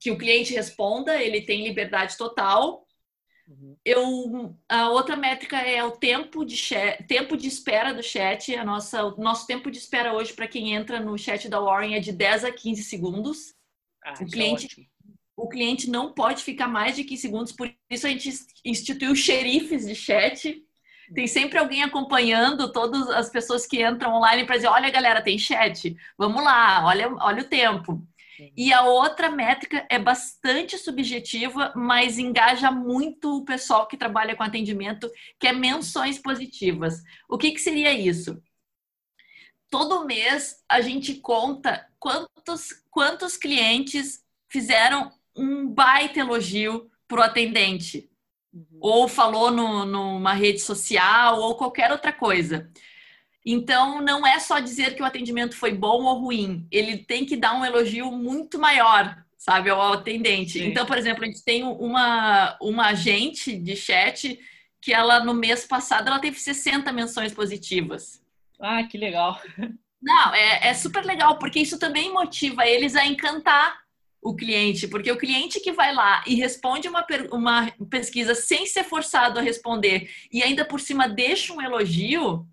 que 0.00 0.10
o 0.10 0.16
cliente 0.16 0.54
responda. 0.54 1.22
Ele 1.22 1.42
tem 1.42 1.62
liberdade 1.62 2.16
total. 2.16 2.86
Uhum. 3.46 3.76
Eu, 3.84 4.56
a 4.66 4.88
outra 4.88 5.14
métrica 5.14 5.58
é 5.58 5.84
o 5.84 5.90
tempo 5.90 6.42
de, 6.42 6.56
chat, 6.56 7.04
tempo 7.06 7.36
de 7.36 7.48
espera 7.48 7.92
do 7.92 8.02
chat. 8.02 8.54
A 8.54 8.64
nossa, 8.64 9.04
o 9.04 9.20
nosso 9.20 9.46
tempo 9.46 9.70
de 9.70 9.76
espera 9.76 10.14
hoje 10.14 10.32
para 10.32 10.48
quem 10.48 10.72
entra 10.72 11.00
no 11.00 11.18
chat 11.18 11.50
da 11.50 11.60
Warren 11.60 11.96
é 11.96 12.00
de 12.00 12.12
10 12.12 12.46
a 12.46 12.52
15 12.52 12.82
segundos. 12.84 13.54
Ah, 14.02 14.14
o 14.18 14.24
é 14.24 14.26
cliente 14.26 14.88
o 15.36 15.48
cliente 15.48 15.90
não 15.90 16.12
pode 16.12 16.42
ficar 16.42 16.68
mais 16.68 16.94
de 16.96 17.04
15 17.04 17.22
segundos, 17.22 17.52
por 17.52 17.72
isso 17.90 18.06
a 18.06 18.10
gente 18.10 18.32
instituiu 18.64 19.14
xerifes 19.16 19.86
de 19.86 19.94
chat. 19.94 20.62
Tem 21.14 21.26
sempre 21.26 21.58
alguém 21.58 21.82
acompanhando 21.82 22.72
todas 22.72 23.08
as 23.10 23.28
pessoas 23.28 23.66
que 23.66 23.84
entram 23.84 24.14
online 24.14 24.44
para 24.44 24.56
dizer: 24.56 24.68
olha, 24.68 24.90
galera, 24.90 25.22
tem 25.22 25.36
chat, 25.38 25.94
vamos 26.16 26.42
lá, 26.42 26.84
olha, 26.86 27.08
olha 27.20 27.42
o 27.42 27.48
tempo. 27.48 28.06
E 28.56 28.72
a 28.72 28.82
outra 28.82 29.30
métrica 29.30 29.86
é 29.88 29.98
bastante 29.98 30.76
subjetiva, 30.76 31.72
mas 31.76 32.18
engaja 32.18 32.70
muito 32.70 33.38
o 33.38 33.44
pessoal 33.44 33.86
que 33.86 33.96
trabalha 33.96 34.34
com 34.34 34.42
atendimento, 34.42 35.10
que 35.38 35.46
é 35.46 35.52
menções 35.52 36.18
positivas. 36.18 37.02
O 37.28 37.38
que, 37.38 37.52
que 37.52 37.60
seria 37.60 37.92
isso? 37.92 38.42
Todo 39.70 40.04
mês 40.04 40.64
a 40.68 40.80
gente 40.80 41.14
conta 41.16 41.86
quantos, 41.98 42.72
quantos 42.90 43.36
clientes 43.36 44.24
fizeram 44.48 45.12
um 45.36 45.68
baita 45.68 46.20
elogio 46.20 46.90
pro 47.08 47.22
atendente. 47.22 48.08
Uhum. 48.52 48.78
Ou 48.80 49.08
falou 49.08 49.50
no, 49.50 49.84
numa 49.84 50.32
rede 50.32 50.60
social, 50.60 51.40
ou 51.40 51.56
qualquer 51.56 51.90
outra 51.90 52.12
coisa. 52.12 52.70
Então, 53.44 54.00
não 54.00 54.26
é 54.26 54.38
só 54.38 54.58
dizer 54.58 54.94
que 54.94 55.02
o 55.02 55.04
atendimento 55.04 55.56
foi 55.56 55.72
bom 55.72 56.04
ou 56.04 56.18
ruim. 56.18 56.66
Ele 56.70 56.96
tem 56.96 57.26
que 57.26 57.36
dar 57.36 57.54
um 57.54 57.64
elogio 57.64 58.10
muito 58.10 58.58
maior, 58.58 59.22
sabe, 59.36 59.68
ao 59.68 59.92
atendente. 59.92 60.58
Sim. 60.58 60.66
Então, 60.66 60.86
por 60.86 60.96
exemplo, 60.96 61.24
a 61.24 61.26
gente 61.26 61.44
tem 61.44 61.62
uma, 61.62 62.56
uma 62.60 62.86
agente 62.86 63.56
de 63.58 63.76
chat 63.76 64.38
que 64.80 64.92
ela, 64.92 65.22
no 65.22 65.34
mês 65.34 65.66
passado, 65.66 66.08
ela 66.08 66.18
teve 66.18 66.38
60 66.38 66.90
menções 66.92 67.34
positivas. 67.34 68.22
Ah, 68.60 68.82
que 68.84 68.96
legal. 68.96 69.40
Não, 70.00 70.34
é, 70.34 70.68
é 70.68 70.74
super 70.74 71.04
legal, 71.04 71.38
porque 71.38 71.60
isso 71.60 71.78
também 71.78 72.12
motiva 72.12 72.66
eles 72.66 72.94
a 72.94 73.06
encantar 73.06 73.83
o 74.24 74.34
cliente, 74.34 74.88
porque 74.88 75.12
o 75.12 75.18
cliente 75.18 75.60
que 75.60 75.70
vai 75.70 75.94
lá 75.94 76.24
e 76.26 76.34
responde 76.34 76.88
uma, 76.88 77.06
uma 77.30 77.70
pesquisa 77.90 78.34
sem 78.34 78.64
ser 78.64 78.82
forçado 78.82 79.38
a 79.38 79.42
responder 79.42 80.10
e 80.32 80.42
ainda 80.42 80.64
por 80.64 80.80
cima 80.80 81.06
deixa 81.06 81.52
um 81.52 81.60
elogio, 81.60 82.48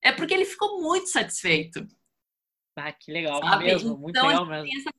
é 0.00 0.12
porque 0.12 0.32
ele 0.32 0.44
ficou 0.44 0.80
muito 0.80 1.08
satisfeito. 1.08 1.84
Ah, 2.76 2.92
que 2.92 3.10
legal 3.10 3.40
sabe? 3.40 3.64
mesmo, 3.64 3.98
muito 3.98 4.16
então, 4.16 4.28
legal 4.28 4.46
mesmo. 4.46 4.68
Essa... 4.78 4.90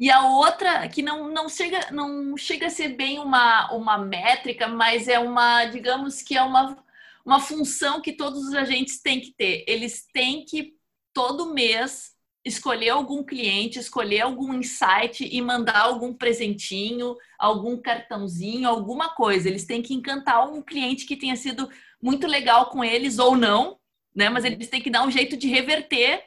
E 0.00 0.10
a 0.10 0.26
outra 0.26 0.88
que 0.88 1.02
não, 1.02 1.28
não, 1.28 1.46
chega, 1.46 1.90
não 1.92 2.36
chega 2.38 2.66
a 2.66 2.70
ser 2.70 2.96
bem 2.96 3.18
uma, 3.18 3.70
uma 3.70 3.98
métrica, 3.98 4.66
mas 4.66 5.08
é 5.08 5.18
uma, 5.18 5.66
digamos 5.66 6.22
que 6.22 6.36
é 6.36 6.42
uma, 6.42 6.82
uma 7.22 7.38
função 7.38 8.00
que 8.00 8.14
todos 8.14 8.48
os 8.48 8.54
agentes 8.54 9.00
têm 9.00 9.20
que 9.20 9.34
ter. 9.34 9.62
Eles 9.68 10.06
têm 10.10 10.46
que 10.46 10.74
todo 11.12 11.52
mês 11.52 12.13
escolher 12.44 12.90
algum 12.90 13.24
cliente, 13.24 13.78
escolher 13.78 14.20
algum 14.20 14.52
insight 14.52 15.24
e 15.24 15.40
mandar 15.40 15.80
algum 15.80 16.12
presentinho, 16.12 17.16
algum 17.38 17.76
cartãozinho, 17.80 18.68
alguma 18.68 19.14
coisa. 19.14 19.48
Eles 19.48 19.64
têm 19.64 19.80
que 19.80 19.94
encantar 19.94 20.46
um 20.46 20.60
cliente 20.60 21.06
que 21.06 21.16
tenha 21.16 21.36
sido 21.36 21.70
muito 22.02 22.26
legal 22.26 22.66
com 22.66 22.84
eles 22.84 23.18
ou 23.18 23.36
não, 23.36 23.78
né? 24.14 24.28
Mas 24.28 24.44
eles 24.44 24.68
têm 24.68 24.82
que 24.82 24.90
dar 24.90 25.06
um 25.06 25.10
jeito 25.10 25.36
de 25.36 25.48
reverter 25.48 26.22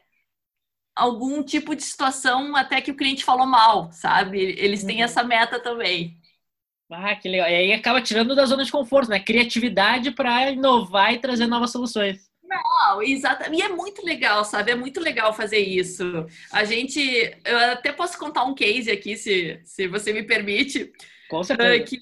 algum 0.95 1.43
tipo 1.43 1.75
de 1.75 1.83
situação 1.83 2.55
até 2.55 2.81
que 2.81 2.89
o 2.89 2.95
cliente 2.97 3.23
falou 3.23 3.45
mal, 3.45 3.91
sabe? 3.91 4.39
Eles 4.39 4.83
têm 4.83 4.97
uhum. 4.97 5.03
essa 5.03 5.23
meta 5.23 5.59
também. 5.59 6.17
Ah, 6.89 7.15
que 7.15 7.29
legal. 7.29 7.47
E 7.49 7.53
aí 7.53 7.73
acaba 7.73 8.01
tirando 8.01 8.35
da 8.35 8.45
zona 8.45 8.63
de 8.63 8.71
conforto, 8.71 9.09
né? 9.09 9.19
Criatividade 9.19 10.11
para 10.11 10.49
inovar 10.51 11.13
e 11.13 11.19
trazer 11.19 11.45
novas 11.45 11.71
soluções. 11.71 12.26
Não, 12.63 13.01
exatamente. 13.01 13.61
E 13.61 13.63
é 13.63 13.69
muito 13.69 14.05
legal, 14.05 14.43
sabe? 14.43 14.71
É 14.71 14.75
muito 14.75 14.99
legal 14.99 15.33
fazer 15.33 15.59
isso. 15.59 16.03
A 16.51 16.63
gente. 16.63 16.99
Eu 17.45 17.57
até 17.57 17.91
posso 17.91 18.17
contar 18.17 18.43
um 18.43 18.55
case 18.55 18.91
aqui, 18.91 19.15
se, 19.17 19.59
se 19.63 19.87
você 19.87 20.13
me 20.13 20.23
permite. 20.23 20.91
Com 21.29 21.43
certeza. 21.43 21.83
Que 21.83 21.99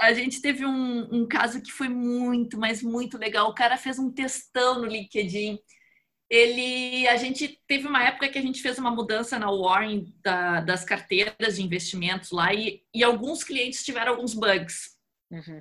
a 0.00 0.12
gente 0.12 0.40
teve 0.40 0.66
um, 0.66 1.08
um 1.12 1.26
caso 1.26 1.62
que 1.62 1.70
foi 1.70 1.88
muito, 1.88 2.58
mas 2.58 2.82
muito 2.82 3.16
legal. 3.16 3.48
O 3.48 3.54
cara 3.54 3.76
fez 3.76 3.98
um 3.98 4.10
textão 4.10 4.80
no 4.80 4.86
LinkedIn. 4.86 5.58
Ele, 6.28 7.06
a 7.06 7.16
gente 7.16 7.60
teve 7.68 7.86
uma 7.86 8.02
época 8.02 8.28
que 8.28 8.38
a 8.38 8.42
gente 8.42 8.60
fez 8.60 8.78
uma 8.78 8.90
mudança 8.90 9.38
na 9.38 9.50
Warren 9.50 10.12
da, 10.22 10.60
das 10.60 10.84
carteiras 10.84 11.56
de 11.56 11.62
investimentos 11.62 12.30
lá 12.30 12.52
e, 12.52 12.82
e 12.92 13.04
alguns 13.04 13.44
clientes 13.44 13.84
tiveram 13.84 14.14
alguns 14.14 14.34
bugs. 14.34 14.96
Uhum. 15.30 15.60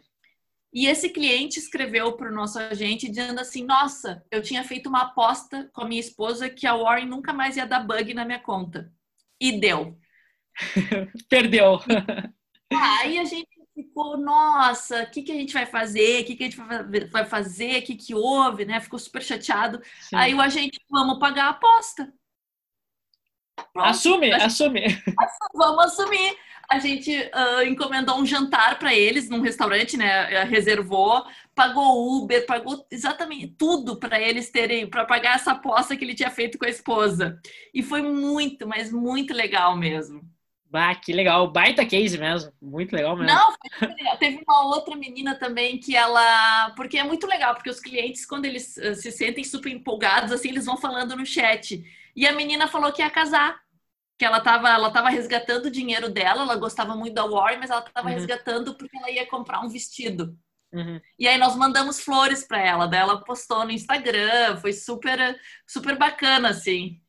E 0.74 0.88
esse 0.88 1.10
cliente 1.10 1.60
escreveu 1.60 2.14
para 2.14 2.32
o 2.32 2.34
nosso 2.34 2.58
agente 2.58 3.08
dizendo 3.08 3.40
assim: 3.40 3.64
Nossa, 3.64 4.26
eu 4.32 4.42
tinha 4.42 4.64
feito 4.64 4.90
uma 4.90 5.04
aposta 5.04 5.70
com 5.72 5.82
a 5.82 5.88
minha 5.88 6.02
esposa 6.02 6.50
que 6.50 6.66
a 6.66 6.76
Warren 6.76 7.06
nunca 7.06 7.32
mais 7.32 7.56
ia 7.56 7.68
dar 7.68 7.82
bug 7.82 8.14
na 8.14 8.26
minha 8.26 8.40
conta. 8.40 8.92
E 9.40 9.60
deu. 9.60 9.98
Perdeu. 11.30 11.80
Aí 12.72 13.20
a 13.20 13.26
gente 13.26 13.50
ficou, 13.74 14.18
nossa, 14.18 15.04
o 15.04 15.12
que, 15.12 15.24
que 15.24 15.32
a 15.32 15.36
gente 15.36 15.54
vai 15.54 15.66
fazer? 15.66 16.22
O 16.22 16.26
que, 16.26 16.36
que 16.36 16.44
a 16.44 16.50
gente 16.50 17.10
vai 17.12 17.26
fazer? 17.26 17.80
O 17.80 17.84
que, 17.84 17.96
que 17.96 18.16
houve? 18.16 18.66
Né? 18.66 18.80
Ficou 18.80 19.00
super 19.00 19.22
chateado. 19.22 19.82
Sim. 20.02 20.16
Aí 20.16 20.34
o 20.34 20.42
agente, 20.42 20.80
vamos 20.90 21.20
pagar 21.20 21.46
a 21.46 21.50
aposta. 21.50 22.12
Pronto, 23.72 23.88
assume, 23.88 24.32
assume. 24.32 24.82
Vamos 25.54 25.86
assumir. 25.86 26.38
A 26.70 26.80
gente 26.80 27.12
uh, 27.12 27.64
encomendou 27.68 28.18
um 28.18 28.26
jantar 28.26 28.80
para 28.80 28.94
eles 28.94 29.30
num 29.30 29.42
restaurante, 29.42 29.96
né? 29.96 30.44
Reservou, 30.46 31.24
pagou 31.54 32.18
Uber, 32.18 32.46
pagou 32.46 32.86
exatamente 32.90 33.48
tudo 33.58 33.98
para 33.98 34.20
eles 34.20 34.50
terem, 34.50 34.88
para 34.88 35.06
pagar 35.06 35.36
essa 35.36 35.52
aposta 35.52 35.96
que 35.96 36.04
ele 36.04 36.16
tinha 36.16 36.32
feito 36.32 36.58
com 36.58 36.66
a 36.66 36.70
esposa. 36.70 37.40
E 37.74 37.84
foi 37.84 38.02
muito, 38.02 38.68
mas 38.68 38.92
muito 38.92 39.34
legal 39.34 39.76
mesmo. 39.76 40.22
Bah, 40.74 40.96
que 40.96 41.14
legal, 41.14 41.52
baita 41.52 41.86
case 41.86 42.18
mesmo, 42.18 42.52
muito 42.60 42.96
legal 42.96 43.16
mesmo. 43.16 43.32
Não, 43.32 44.18
teve 44.18 44.42
uma 44.44 44.66
outra 44.76 44.96
menina 44.96 45.36
também 45.36 45.78
que 45.78 45.96
ela, 45.96 46.72
porque 46.72 46.98
é 46.98 47.04
muito 47.04 47.28
legal, 47.28 47.54
porque 47.54 47.70
os 47.70 47.80
clientes 47.80 48.26
quando 48.26 48.46
eles 48.46 48.76
uh, 48.78 48.96
se 48.96 49.12
sentem 49.12 49.44
super 49.44 49.72
empolgados, 49.72 50.32
assim, 50.32 50.50
eles 50.50 50.66
vão 50.66 50.76
falando 50.76 51.16
no 51.16 51.28
chat. 51.28 51.86
E 52.16 52.26
a 52.26 52.32
menina 52.32 52.68
falou 52.68 52.92
que 52.92 53.04
ia 53.04 53.10
casar, 53.12 53.60
que 54.18 54.26
ela 54.26 54.38
estava 54.38 54.70
ela 54.70 54.92
tava 54.92 55.10
resgatando 55.10 55.66
o 55.66 55.72
dinheiro 55.72 56.10
dela, 56.10 56.44
ela 56.44 56.56
gostava 56.56 56.96
muito 56.96 57.14
da 57.14 57.26
Warren, 57.26 57.60
mas 57.60 57.70
ela 57.70 57.84
estava 57.86 58.08
uhum. 58.08 58.14
resgatando 58.14 58.76
porque 58.76 58.98
ela 58.98 59.10
ia 59.10 59.26
comprar 59.26 59.62
um 59.62 59.70
vestido. 59.70 60.38
Uhum. 60.72 61.00
E 61.20 61.28
aí 61.28 61.38
nós 61.38 61.56
mandamos 61.56 62.00
flores 62.00 62.44
para 62.48 62.60
ela, 62.60 62.88
daí 62.88 63.02
ela 63.02 63.24
postou 63.24 63.64
no 63.64 63.72
Instagram, 63.72 64.58
foi 64.58 64.74
super 64.74 65.40
super 65.68 65.98
bacana 65.98 66.50
assim. 66.50 67.00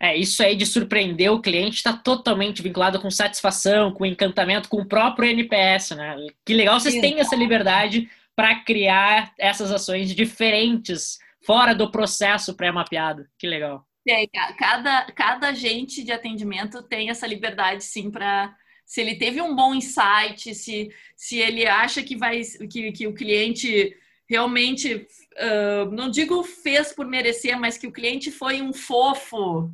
É, 0.00 0.16
isso 0.16 0.40
aí 0.42 0.54
de 0.54 0.64
surpreender 0.64 1.32
o 1.32 1.40
cliente 1.40 1.76
está 1.76 1.92
totalmente 1.92 2.62
vinculado 2.62 3.00
com 3.00 3.10
satisfação, 3.10 3.92
com 3.92 4.06
encantamento, 4.06 4.68
com 4.68 4.78
o 4.78 4.86
próprio 4.86 5.28
NPS, 5.28 5.90
né? 5.90 6.16
Que 6.44 6.54
legal 6.54 6.78
vocês 6.78 7.00
têm 7.00 7.18
essa 7.18 7.34
liberdade 7.34 8.08
para 8.36 8.54
criar 8.60 9.32
essas 9.36 9.72
ações 9.72 10.14
diferentes 10.14 11.18
fora 11.44 11.74
do 11.74 11.90
processo 11.90 12.54
pré-mapeado. 12.54 13.26
Que 13.36 13.48
legal. 13.48 13.87
Tem, 14.08 14.28
cada, 14.56 15.04
cada 15.12 15.48
agente 15.48 16.02
de 16.02 16.12
atendimento 16.12 16.82
tem 16.82 17.10
essa 17.10 17.26
liberdade, 17.26 17.84
sim, 17.84 18.10
para 18.10 18.56
se 18.86 19.02
ele 19.02 19.16
teve 19.16 19.42
um 19.42 19.54
bom 19.54 19.74
insight, 19.74 20.54
se, 20.54 20.90
se 21.14 21.36
ele 21.38 21.66
acha 21.66 22.02
que 22.02 22.16
vai 22.16 22.40
que, 22.70 22.90
que 22.92 23.06
o 23.06 23.14
cliente 23.14 23.94
realmente, 24.26 24.94
uh, 24.94 25.90
não 25.92 26.10
digo 26.10 26.42
fez 26.42 26.92
por 26.94 27.06
merecer, 27.06 27.58
mas 27.58 27.76
que 27.76 27.86
o 27.86 27.92
cliente 27.92 28.30
foi 28.30 28.62
um 28.62 28.72
fofo 28.72 29.70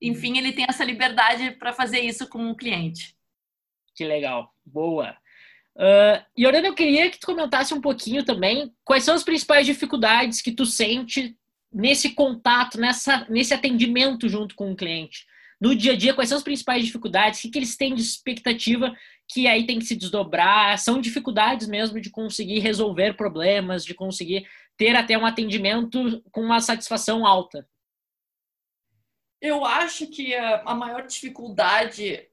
enfim, 0.00 0.36
ele 0.36 0.52
tem 0.52 0.66
essa 0.68 0.84
liberdade 0.84 1.52
para 1.52 1.72
fazer 1.72 2.00
isso 2.00 2.28
com 2.28 2.50
o 2.50 2.56
cliente. 2.56 3.16
Que 3.94 4.04
legal, 4.04 4.52
boa. 4.64 5.16
Uh, 5.74 6.24
e 6.36 6.46
Orana, 6.46 6.68
eu 6.68 6.74
queria 6.74 7.10
que 7.10 7.18
tu 7.18 7.26
comentasse 7.26 7.72
um 7.74 7.80
pouquinho 7.80 8.24
também 8.24 8.74
quais 8.84 9.04
são 9.04 9.14
as 9.14 9.24
principais 9.24 9.66
dificuldades 9.66 10.40
que 10.40 10.52
tu 10.52 10.64
sente 10.64 11.36
nesse 11.76 12.14
contato, 12.14 12.80
nessa, 12.80 13.26
nesse 13.28 13.52
atendimento 13.52 14.30
junto 14.30 14.54
com 14.54 14.72
o 14.72 14.76
cliente. 14.76 15.26
No 15.60 15.74
dia 15.74 15.92
a 15.92 15.96
dia, 15.96 16.14
quais 16.14 16.30
são 16.30 16.38
as 16.38 16.44
principais 16.44 16.82
dificuldades? 16.82 17.38
O 17.38 17.42
que, 17.42 17.50
que 17.50 17.58
eles 17.58 17.76
têm 17.76 17.94
de 17.94 18.00
expectativa 18.00 18.96
que 19.28 19.46
aí 19.46 19.66
tem 19.66 19.78
que 19.78 19.84
se 19.84 19.94
desdobrar? 19.94 20.78
São 20.78 21.02
dificuldades 21.02 21.68
mesmo 21.68 22.00
de 22.00 22.08
conseguir 22.08 22.60
resolver 22.60 23.14
problemas, 23.14 23.84
de 23.84 23.92
conseguir 23.92 24.48
ter 24.74 24.96
até 24.96 25.18
um 25.18 25.26
atendimento 25.26 26.22
com 26.32 26.40
uma 26.40 26.62
satisfação 26.62 27.26
alta. 27.26 27.68
Eu 29.38 29.62
acho 29.66 30.06
que 30.06 30.34
a, 30.34 30.74
maior 30.74 31.06
dificuldade, 31.06 32.26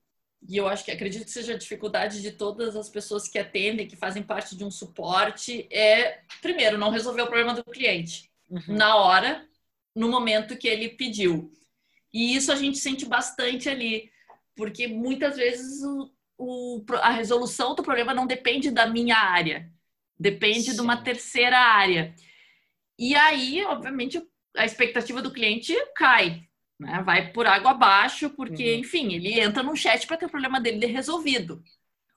e 0.48 0.56
eu 0.56 0.70
acho 0.70 0.86
que 0.86 0.92
acredito 0.92 1.26
que 1.26 1.32
seja 1.32 1.54
a 1.54 1.58
dificuldade 1.58 2.22
de 2.22 2.32
todas 2.32 2.78
as 2.78 2.88
pessoas 2.88 3.28
que 3.28 3.38
atendem, 3.38 3.88
que 3.88 3.98
fazem 3.98 4.24
parte 4.24 4.56
de 4.56 4.64
um 4.64 4.72
suporte, 4.72 5.68
é, 5.70 6.22
primeiro, 6.42 6.78
não 6.78 6.92
resolver 6.92 7.24
o 7.24 7.28
problema 7.28 7.54
do 7.54 7.64
cliente 7.64 8.32
uhum. 8.50 8.64
na 8.68 8.96
hora, 8.96 9.48
no 9.96 10.10
momento 10.10 10.58
que 10.58 10.68
ele 10.68 10.90
pediu. 10.90 11.52
E 12.14 12.36
isso 12.36 12.52
a 12.52 12.56
gente 12.56 12.78
sente 12.78 13.06
bastante 13.06 13.70
ali, 13.70 14.12
porque 14.56 14.88
muitas 14.88 15.36
vezes 15.36 15.84
o, 15.84 16.12
o, 16.38 16.86
a 17.02 17.10
resolução 17.10 17.76
do 17.76 17.84
problema 17.84 18.14
não 18.14 18.28
depende 18.28 18.72
da 18.72 18.86
minha 18.88 19.18
área, 19.18 19.72
depende 20.20 20.72
Sim. 20.72 20.76
de 20.76 20.82
uma 20.82 20.98
terceira 20.98 21.58
área. 21.58 22.14
E 22.98 23.16
aí, 23.16 23.64
obviamente, 23.66 24.22
a 24.56 24.66
expectativa 24.66 25.22
do 25.22 25.32
cliente 25.34 25.74
cai 25.96 26.48
né? 26.84 27.02
Vai 27.04 27.32
por 27.32 27.48
água 27.48 27.72
abaixo, 27.72 28.30
porque, 28.32 28.74
uhum. 28.74 28.80
enfim, 28.80 29.14
ele 29.14 29.40
entra 29.40 29.64
no 29.64 29.76
chat 29.76 30.06
para 30.06 30.18
ter 30.18 30.26
o 30.26 30.30
problema 30.30 30.60
dele 30.60 30.86
resolvido. 30.86 31.64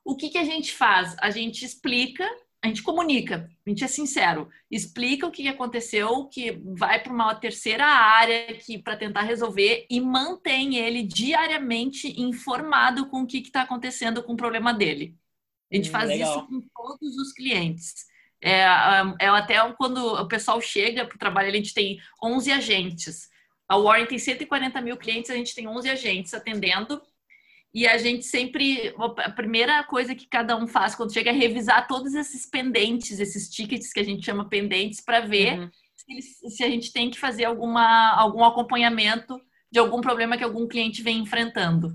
O 0.05 0.17
que, 0.17 0.29
que 0.29 0.39
a 0.39 0.45
gente 0.45 0.73
faz? 0.73 1.17
A 1.21 1.31
gente 1.31 1.65
explica, 1.65 2.29
a 2.62 2.69
gente 2.69 2.83
comunica, 2.83 3.49
a 3.64 3.71
gente 3.71 3.85
é 3.85 3.87
sincero, 3.87 4.49
explica 4.71 5.27
o 5.27 5.31
que 5.31 5.47
aconteceu, 5.47 6.25
que 6.27 6.53
vai 6.77 7.01
para 7.01 7.12
uma 7.12 7.35
terceira 7.35 7.85
área 7.85 8.55
que 8.55 8.79
para 8.79 8.97
tentar 8.97 9.23
resolver 9.23 9.87
e 9.88 10.01
mantém 10.01 10.77
ele 10.77 11.03
diariamente 11.03 12.21
informado 12.21 13.07
com 13.07 13.23
o 13.23 13.27
que 13.27 13.38
está 13.38 13.62
acontecendo 13.62 14.23
com 14.23 14.33
o 14.33 14.37
problema 14.37 14.75
dele. 14.75 15.16
A 15.71 15.77
gente 15.77 15.88
hum, 15.88 15.92
faz 15.92 16.09
legal. 16.09 16.31
isso 16.31 16.47
com 16.47 16.61
todos 16.75 17.16
os 17.19 17.33
clientes. 17.33 18.07
É, 18.42 18.61
é 19.21 19.29
até 19.29 19.57
quando 19.75 19.99
o 19.99 20.29
pessoal 20.29 20.61
chega 20.61 21.05
para 21.05 21.16
o 21.16 21.19
trabalho, 21.19 21.49
a 21.49 21.55
gente 21.55 21.75
tem 21.75 21.99
11 22.23 22.53
agentes. 22.53 23.29
A 23.69 23.77
Warren 23.77 24.07
tem 24.07 24.19
140 24.19 24.81
mil 24.81 24.97
clientes, 24.97 25.31
a 25.31 25.35
gente 25.35 25.55
tem 25.55 25.66
11 25.66 25.88
agentes 25.88 26.35
atendendo. 26.35 27.01
E 27.77 27.87
a 27.87 27.99
gente 27.99 28.25
sempre, 28.25 28.95
a 29.19 29.31
primeira 29.31 29.85
coisa 29.85 30.15
que 30.15 30.27
cada 30.27 30.57
um 30.57 30.67
faz 30.67 30.95
quando 30.95 31.12
chega 31.12 31.29
é 31.29 31.35
revisar 31.35 31.87
todos 31.87 32.15
esses 32.15 32.49
pendentes, 32.49 33.21
esses 33.21 33.51
tickets 33.51 33.93
que 33.93 34.01
a 34.01 34.03
gente 34.03 34.25
chama 34.25 34.49
pendentes, 34.49 34.99
para 34.99 35.21
ver 35.21 35.59
uhum. 35.59 35.71
se, 35.95 36.51
se, 36.53 36.65
a 36.65 36.71
gente 36.71 36.91
tem 36.91 37.11
que 37.11 37.19
fazer 37.19 37.45
alguma, 37.45 38.15
algum 38.15 38.43
acompanhamento 38.43 39.39
de 39.71 39.79
algum 39.79 40.01
problema 40.01 40.39
que 40.39 40.43
algum 40.43 40.67
cliente 40.67 41.03
vem 41.03 41.19
enfrentando. 41.19 41.95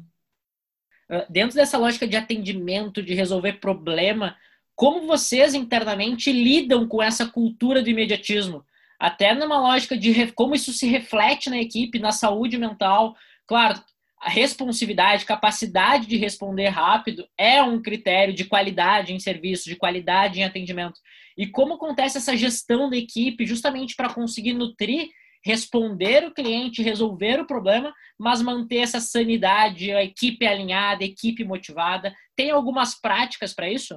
Ah, 1.10 1.26
dentro 1.28 1.56
dessa 1.56 1.80
lógica 1.80 2.08
de 2.08 2.16
atendimento, 2.16 3.02
de 3.02 3.16
resolver 3.16 3.54
problema, 3.54 4.38
como 4.76 5.08
vocês 5.08 5.56
internamente 5.56 6.32
lidam 6.32 6.88
com 6.88 7.02
essa 7.02 7.26
cultura 7.26 7.82
do 7.82 7.90
imediatismo? 7.90 8.64
até 9.00 9.34
numa 9.34 9.60
lógica 9.60 9.98
de 9.98 10.32
como 10.34 10.54
isso 10.54 10.72
se 10.72 10.86
reflete 10.86 11.50
na 11.50 11.58
equipe, 11.58 11.98
na 11.98 12.12
saúde 12.12 12.56
mental. 12.56 13.16
Claro, 13.48 13.84
a 14.22 14.30
responsividade, 14.30 15.26
capacidade 15.26 16.06
de 16.06 16.16
responder 16.16 16.68
rápido 16.68 17.28
é 17.36 17.62
um 17.64 17.82
critério 17.82 18.36
de 18.36 18.46
qualidade 18.46 19.12
em 19.12 19.20
serviço, 19.20 19.68
de 19.68 19.76
qualidade 19.76 20.40
em 20.40 20.44
atendimento. 20.44 21.00
E 21.36 21.48
como 21.48 21.74
acontece 21.74 22.20
essa 22.20 22.38
gestão 22.38 22.88
da 22.88 22.96
equipe 22.96 23.48
justamente 23.48 23.96
para 23.96 24.14
conseguir 24.14 24.54
nutrir, 24.54 25.10
responder 25.44 26.24
o 26.28 26.34
cliente, 26.34 26.84
resolver 26.84 27.40
o 27.40 27.48
problema, 27.48 27.92
mas 28.20 28.44
manter 28.44 28.78
essa 28.78 29.00
sanidade, 29.00 29.92
a 29.92 30.04
equipe 30.04 30.46
alinhada, 30.46 31.04
a 31.04 31.08
equipe 31.08 31.44
motivada. 31.44 32.14
Tem 32.36 32.52
algumas 32.52 32.94
práticas 32.94 33.56
para 33.56 33.72
isso? 33.72 33.96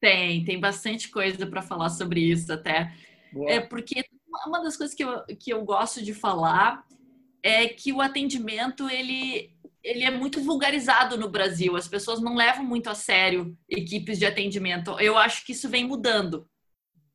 Tem, 0.00 0.42
tem 0.46 0.58
bastante 0.58 1.10
coisa 1.10 1.46
para 1.46 1.60
falar 1.60 1.90
sobre 1.90 2.20
isso 2.20 2.50
até. 2.50 2.90
Boa. 3.30 3.50
É 3.50 3.60
porque 3.60 4.02
uma 4.46 4.62
das 4.62 4.78
coisas 4.78 4.96
que 4.96 5.04
eu, 5.04 5.26
que 5.38 5.52
eu 5.52 5.62
gosto 5.62 6.02
de 6.02 6.14
falar 6.14 6.82
é 7.42 7.68
que 7.68 7.92
o 7.92 8.00
atendimento 8.00 8.88
ele, 8.88 9.54
ele 9.82 10.04
é 10.04 10.10
muito 10.10 10.40
vulgarizado 10.40 11.16
no 11.16 11.28
Brasil. 11.28 11.76
As 11.76 11.88
pessoas 11.88 12.20
não 12.20 12.34
levam 12.34 12.64
muito 12.64 12.90
a 12.90 12.94
sério 12.94 13.56
equipes 13.68 14.18
de 14.18 14.26
atendimento. 14.26 14.98
Eu 15.00 15.16
acho 15.16 15.44
que 15.44 15.52
isso 15.52 15.68
vem 15.68 15.84
mudando. 15.84 16.48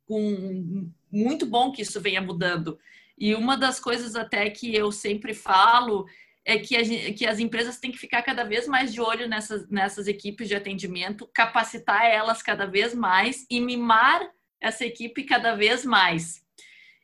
Com, 0.06 0.90
muito 1.10 1.46
bom 1.46 1.72
que 1.72 1.82
isso 1.82 2.00
venha 2.00 2.20
mudando. 2.20 2.78
E 3.18 3.34
uma 3.34 3.56
das 3.56 3.80
coisas 3.80 4.14
até 4.14 4.50
que 4.50 4.74
eu 4.74 4.92
sempre 4.92 5.32
falo 5.32 6.06
é 6.44 6.58
que, 6.58 6.76
a, 6.76 7.12
que 7.12 7.26
as 7.26 7.38
empresas 7.40 7.78
têm 7.78 7.90
que 7.90 7.98
ficar 7.98 8.22
cada 8.22 8.44
vez 8.44 8.68
mais 8.68 8.92
de 8.92 9.00
olho 9.00 9.28
nessas, 9.28 9.68
nessas 9.68 10.06
equipes 10.06 10.46
de 10.46 10.54
atendimento, 10.54 11.28
capacitar 11.34 12.04
elas 12.06 12.42
cada 12.42 12.66
vez 12.66 12.94
mais 12.94 13.44
e 13.50 13.60
mimar 13.60 14.30
essa 14.60 14.84
equipe 14.84 15.24
cada 15.24 15.56
vez 15.56 15.84
mais. 15.84 16.44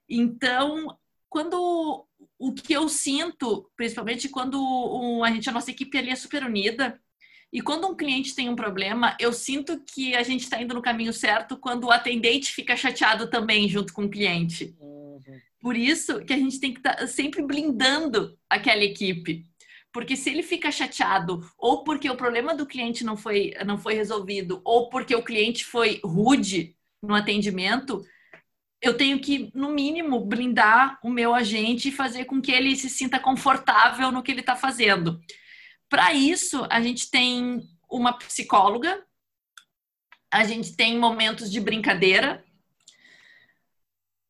Então, 0.08 0.96
quando 1.32 2.06
o 2.38 2.52
que 2.52 2.74
eu 2.74 2.90
sinto, 2.90 3.70
principalmente 3.74 4.28
quando 4.28 5.22
a 5.24 5.30
gente, 5.30 5.48
a 5.48 5.52
nossa 5.52 5.70
equipe 5.70 5.96
ali 5.96 6.10
é 6.10 6.14
super 6.14 6.44
unida, 6.44 7.00
e 7.50 7.62
quando 7.62 7.88
um 7.88 7.96
cliente 7.96 8.34
tem 8.34 8.50
um 8.50 8.54
problema, 8.54 9.16
eu 9.18 9.32
sinto 9.32 9.82
que 9.82 10.14
a 10.14 10.22
gente 10.22 10.42
está 10.42 10.60
indo 10.60 10.74
no 10.74 10.82
caminho 10.82 11.12
certo 11.12 11.56
quando 11.56 11.84
o 11.84 11.90
atendente 11.90 12.52
fica 12.52 12.76
chateado 12.76 13.30
também 13.30 13.66
junto 13.66 13.94
com 13.94 14.04
o 14.04 14.10
cliente. 14.10 14.76
Uhum. 14.78 15.40
Por 15.58 15.74
isso 15.74 16.22
que 16.22 16.34
a 16.34 16.36
gente 16.36 16.60
tem 16.60 16.72
que 16.72 16.80
estar 16.80 16.96
tá 16.96 17.06
sempre 17.06 17.42
blindando 17.42 18.38
aquela 18.48 18.84
equipe. 18.84 19.46
Porque 19.90 20.16
se 20.16 20.28
ele 20.28 20.42
fica 20.42 20.70
chateado, 20.70 21.40
ou 21.58 21.82
porque 21.82 22.10
o 22.10 22.16
problema 22.16 22.54
do 22.54 22.66
cliente 22.66 23.04
não 23.04 23.16
foi, 23.16 23.54
não 23.66 23.78
foi 23.78 23.94
resolvido, 23.94 24.60
ou 24.64 24.90
porque 24.90 25.14
o 25.14 25.22
cliente 25.22 25.64
foi 25.64 25.98
rude, 26.04 26.76
no 27.02 27.14
atendimento, 27.14 28.02
eu 28.82 28.96
tenho 28.96 29.20
que, 29.20 29.48
no 29.54 29.70
mínimo, 29.70 30.26
blindar 30.26 30.98
o 31.04 31.08
meu 31.08 31.32
agente 31.32 31.88
e 31.88 31.92
fazer 31.92 32.24
com 32.24 32.42
que 32.42 32.50
ele 32.50 32.74
se 32.74 32.90
sinta 32.90 33.18
confortável 33.20 34.10
no 34.10 34.22
que 34.24 34.32
ele 34.32 34.40
está 34.40 34.56
fazendo. 34.56 35.20
Para 35.88 36.12
isso, 36.12 36.66
a 36.68 36.80
gente 36.80 37.08
tem 37.08 37.62
uma 37.88 38.12
psicóloga 38.14 39.06
A 40.32 40.44
gente 40.44 40.74
tem 40.74 40.98
momentos 40.98 41.50
de 41.50 41.60
brincadeira. 41.60 42.44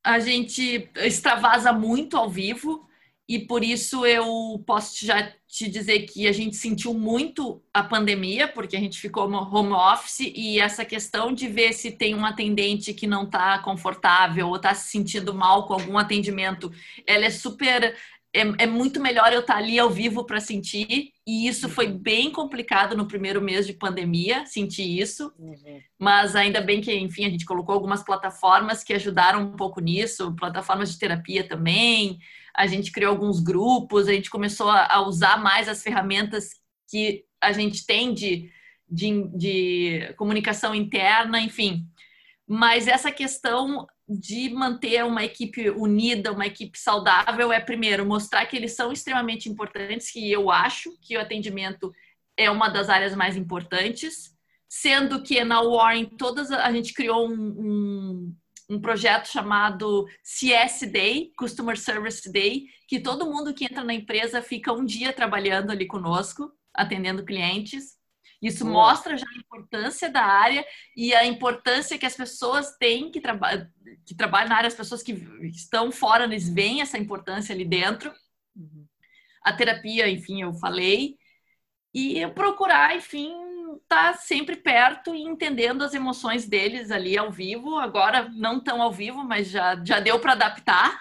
A 0.05 0.19
gente 0.19 0.91
extravasa 0.97 1.73
muito 1.73 2.17
ao 2.17 2.29
vivo 2.29 2.87
e 3.29 3.39
por 3.39 3.63
isso 3.63 4.05
eu 4.05 4.63
posso 4.67 5.05
já 5.07 5.33
te 5.47 5.69
dizer 5.69 6.01
que 6.01 6.27
a 6.27 6.33
gente 6.33 6.57
sentiu 6.57 6.93
muito 6.93 7.63
a 7.73 7.83
pandemia, 7.83 8.49
porque 8.49 8.77
a 8.77 8.81
gente 8.81 8.99
ficou 8.99 9.31
home 9.31 9.73
office 9.73 10.33
e 10.35 10.59
essa 10.59 10.85
questão 10.85 11.33
de 11.33 11.47
ver 11.47 11.73
se 11.73 11.93
tem 11.93 12.15
um 12.15 12.27
atendente 12.27 12.93
que 12.93 13.07
não 13.07 13.25
está 13.25 13.59
confortável 13.61 14.49
ou 14.49 14.57
está 14.57 14.75
se 14.75 14.91
sentindo 14.91 15.35
mal 15.35 15.67
com 15.67 15.75
algum 15.75 15.99
atendimento, 15.99 16.73
ela 17.07 17.25
é 17.25 17.31
super 17.31 17.95
é, 18.35 18.41
é, 18.65 18.67
muito 18.67 18.99
melhor 18.99 19.31
eu 19.33 19.41
estar 19.41 19.55
tá 19.55 19.59
ali 19.59 19.79
ao 19.79 19.91
vivo 19.91 20.25
para 20.25 20.41
sentir, 20.41 21.13
e 21.27 21.47
isso 21.47 21.69
foi 21.69 21.89
uhum. 21.89 21.99
bem 21.99 22.31
complicado 22.31 22.97
no 22.97 23.07
primeiro 23.07 23.43
mês 23.43 23.67
de 23.67 23.75
pandemia, 23.75 24.47
sentir 24.47 24.99
isso, 24.99 25.33
uhum. 25.39 25.81
mas 25.99 26.35
ainda 26.35 26.61
bem 26.61 26.81
que, 26.81 26.93
enfim, 26.95 27.27
a 27.27 27.31
gente 27.31 27.45
colocou 27.45 27.75
algumas 27.75 28.03
plataformas 28.03 28.83
que 28.83 28.95
ajudaram 28.95 29.43
um 29.43 29.53
pouco 29.53 29.81
nisso, 29.81 30.35
plataformas 30.35 30.91
de 30.91 30.99
terapia 30.99 31.47
também, 31.47 32.19
a 32.55 32.67
gente 32.67 32.93
criou 32.93 33.13
alguns 33.13 33.41
grupos, 33.41 34.09
a 34.09 34.13
gente 34.13 34.31
começou 34.31 34.71
a, 34.71 35.07
usar 35.07 35.43
mais 35.43 35.69
as 35.69 35.83
ferramentas 35.83 36.51
que 36.89 37.25
a 37.41 37.53
gente 37.53 37.87
tem 37.87 38.13
de, 38.13 38.51
de, 38.89 39.29
de 39.37 40.15
comunicação 40.17 40.75
interna, 40.75 41.41
enfim. 41.41 41.87
Mas 42.47 42.87
essa 42.87 43.11
questão 43.11 43.87
de 44.09 44.51
manter 44.51 45.05
uma 45.05 45.25
equipe 45.25 45.71
unida, 45.71 46.33
uma 46.33 46.47
equipe 46.47 46.79
saudável, 46.79 47.53
é 47.53 47.61
primeiro 47.61 48.05
mostrar 48.05 48.45
que 48.47 48.57
eles 48.57 48.75
são 48.75 48.93
extremamente 48.93 49.49
importantes, 49.49 50.11
que 50.11 50.31
eu 50.31 50.51
acho 50.51 50.97
que 51.01 51.17
o 51.17 51.21
atendimento 51.21 51.93
é 52.37 52.51
uma 52.51 52.69
das 52.69 52.89
áreas 52.89 53.15
mais 53.15 53.37
importantes, 53.37 54.37
sendo 54.69 55.23
que 55.23 55.43
na 55.45 55.63
Warren 55.63 56.05
todas 56.05 56.51
a 56.51 56.71
gente 56.73 56.93
criou 56.93 57.29
um, 57.29 57.35
um, 57.35 58.37
um 58.73 58.81
projeto 58.81 59.29
chamado 59.29 60.07
CS 60.23 60.91
Day, 60.91 61.31
Customer 61.37 61.79
Service 61.79 62.31
Day, 62.33 62.65
que 62.89 62.99
todo 62.99 63.27
mundo 63.27 63.53
que 63.53 63.67
entra 63.67 63.85
na 63.85 63.93
empresa 63.93 64.41
fica 64.41 64.73
um 64.73 64.85
dia 64.85 65.13
trabalhando 65.13 65.71
ali 65.71 65.87
conosco, 65.87 66.51
atendendo 66.73 67.25
clientes. 67.25 67.99
Isso 68.41 68.67
mostra 68.67 69.17
já 69.17 69.27
a 69.27 69.39
importância 69.39 70.11
da 70.11 70.25
área 70.25 70.65
e 70.97 71.15
a 71.15 71.25
importância 71.25 71.99
que 71.99 72.07
as 72.07 72.17
pessoas 72.17 72.75
têm 72.79 73.11
que, 73.11 73.21
traba 73.21 73.71
que 74.07 74.17
trabalham 74.17 74.49
na 74.49 74.57
área, 74.57 74.69
as 74.69 74.75
pessoas 74.75 75.03
que 75.03 75.13
estão 75.53 75.93
fora, 75.93 76.25
eles 76.25 76.49
veem 76.49 76.81
essa 76.81 76.99
importância 76.99 77.55
ali 77.55 77.65
dentro. 77.65 78.11
Uhum. 78.57 78.87
A 79.45 79.53
terapia, 79.53 80.09
enfim, 80.09 80.43
eu 80.43 80.55
falei. 80.55 81.17
E 81.95 82.27
procurar, 82.29 82.97
enfim, 82.97 83.33
tá 83.93 84.15
sempre 84.15 84.57
perto 84.57 85.15
e 85.15 85.21
entendendo 85.21 85.85
as 85.85 85.93
emoções 85.93 86.49
deles 86.49 86.91
ali 86.91 87.19
ao 87.19 87.31
vivo. 87.31 87.77
Agora 87.77 88.27
não 88.31 88.59
tão 88.59 88.81
ao 88.81 88.91
vivo, 88.91 89.23
mas 89.23 89.51
já, 89.51 89.79
já 89.85 90.01
deu 90.01 90.19
para 90.19 90.33
adaptar 90.33 90.99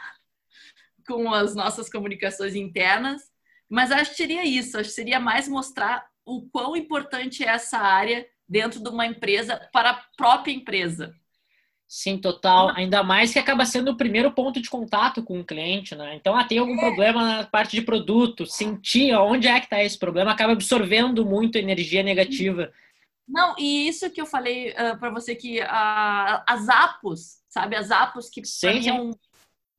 com 1.07 1.33
as 1.33 1.55
nossas 1.55 1.89
comunicações 1.89 2.53
internas. 2.53 3.21
Mas 3.69 3.93
acho 3.93 4.11
que 4.11 4.17
seria 4.17 4.43
isso, 4.43 4.77
acho 4.77 4.89
que 4.89 4.95
seria 4.95 5.21
mais 5.21 5.47
mostrar 5.47 6.05
o 6.25 6.49
quão 6.49 6.75
importante 6.75 7.45
é 7.45 7.47
essa 7.47 7.77
área 7.77 8.27
dentro 8.47 8.83
de 8.83 8.89
uma 8.89 9.05
empresa 9.05 9.69
para 9.71 9.91
a 9.91 10.03
própria 10.17 10.51
empresa. 10.51 11.15
Sim, 11.93 12.17
total. 12.17 12.69
Ainda 12.69 13.03
mais 13.03 13.33
que 13.33 13.37
acaba 13.37 13.65
sendo 13.65 13.91
o 13.91 13.97
primeiro 13.97 14.31
ponto 14.31 14.61
de 14.61 14.69
contato 14.69 15.21
com 15.21 15.41
o 15.41 15.43
cliente, 15.43 15.93
né? 15.93 16.15
Então, 16.15 16.33
ah, 16.33 16.45
tem 16.45 16.57
algum 16.57 16.77
é. 16.77 16.79
problema 16.79 17.21
na 17.21 17.43
parte 17.43 17.75
de 17.75 17.81
produto, 17.81 18.45
sentir 18.45 19.13
onde 19.13 19.49
é 19.49 19.59
que 19.59 19.65
está 19.65 19.83
esse 19.83 19.99
problema, 19.99 20.31
acaba 20.31 20.53
absorvendo 20.53 21.25
muito 21.25 21.57
energia 21.57 22.01
negativa. 22.01 22.71
Não, 23.27 23.55
e 23.59 23.89
isso 23.89 24.09
que 24.09 24.21
eu 24.21 24.25
falei 24.25 24.69
uh, 24.69 24.75
ah, 24.77 24.95
para 24.95 25.09
você 25.09 25.35
que 25.35 25.59
uh, 25.59 26.43
as 26.47 26.69
apos, 26.69 27.41
sabe? 27.49 27.75
As 27.75 27.91
apos 27.91 28.29
que 28.29 28.41
sim, 28.45 28.83
sim. 28.83 28.89
É, 28.89 28.93
um, 28.93 29.11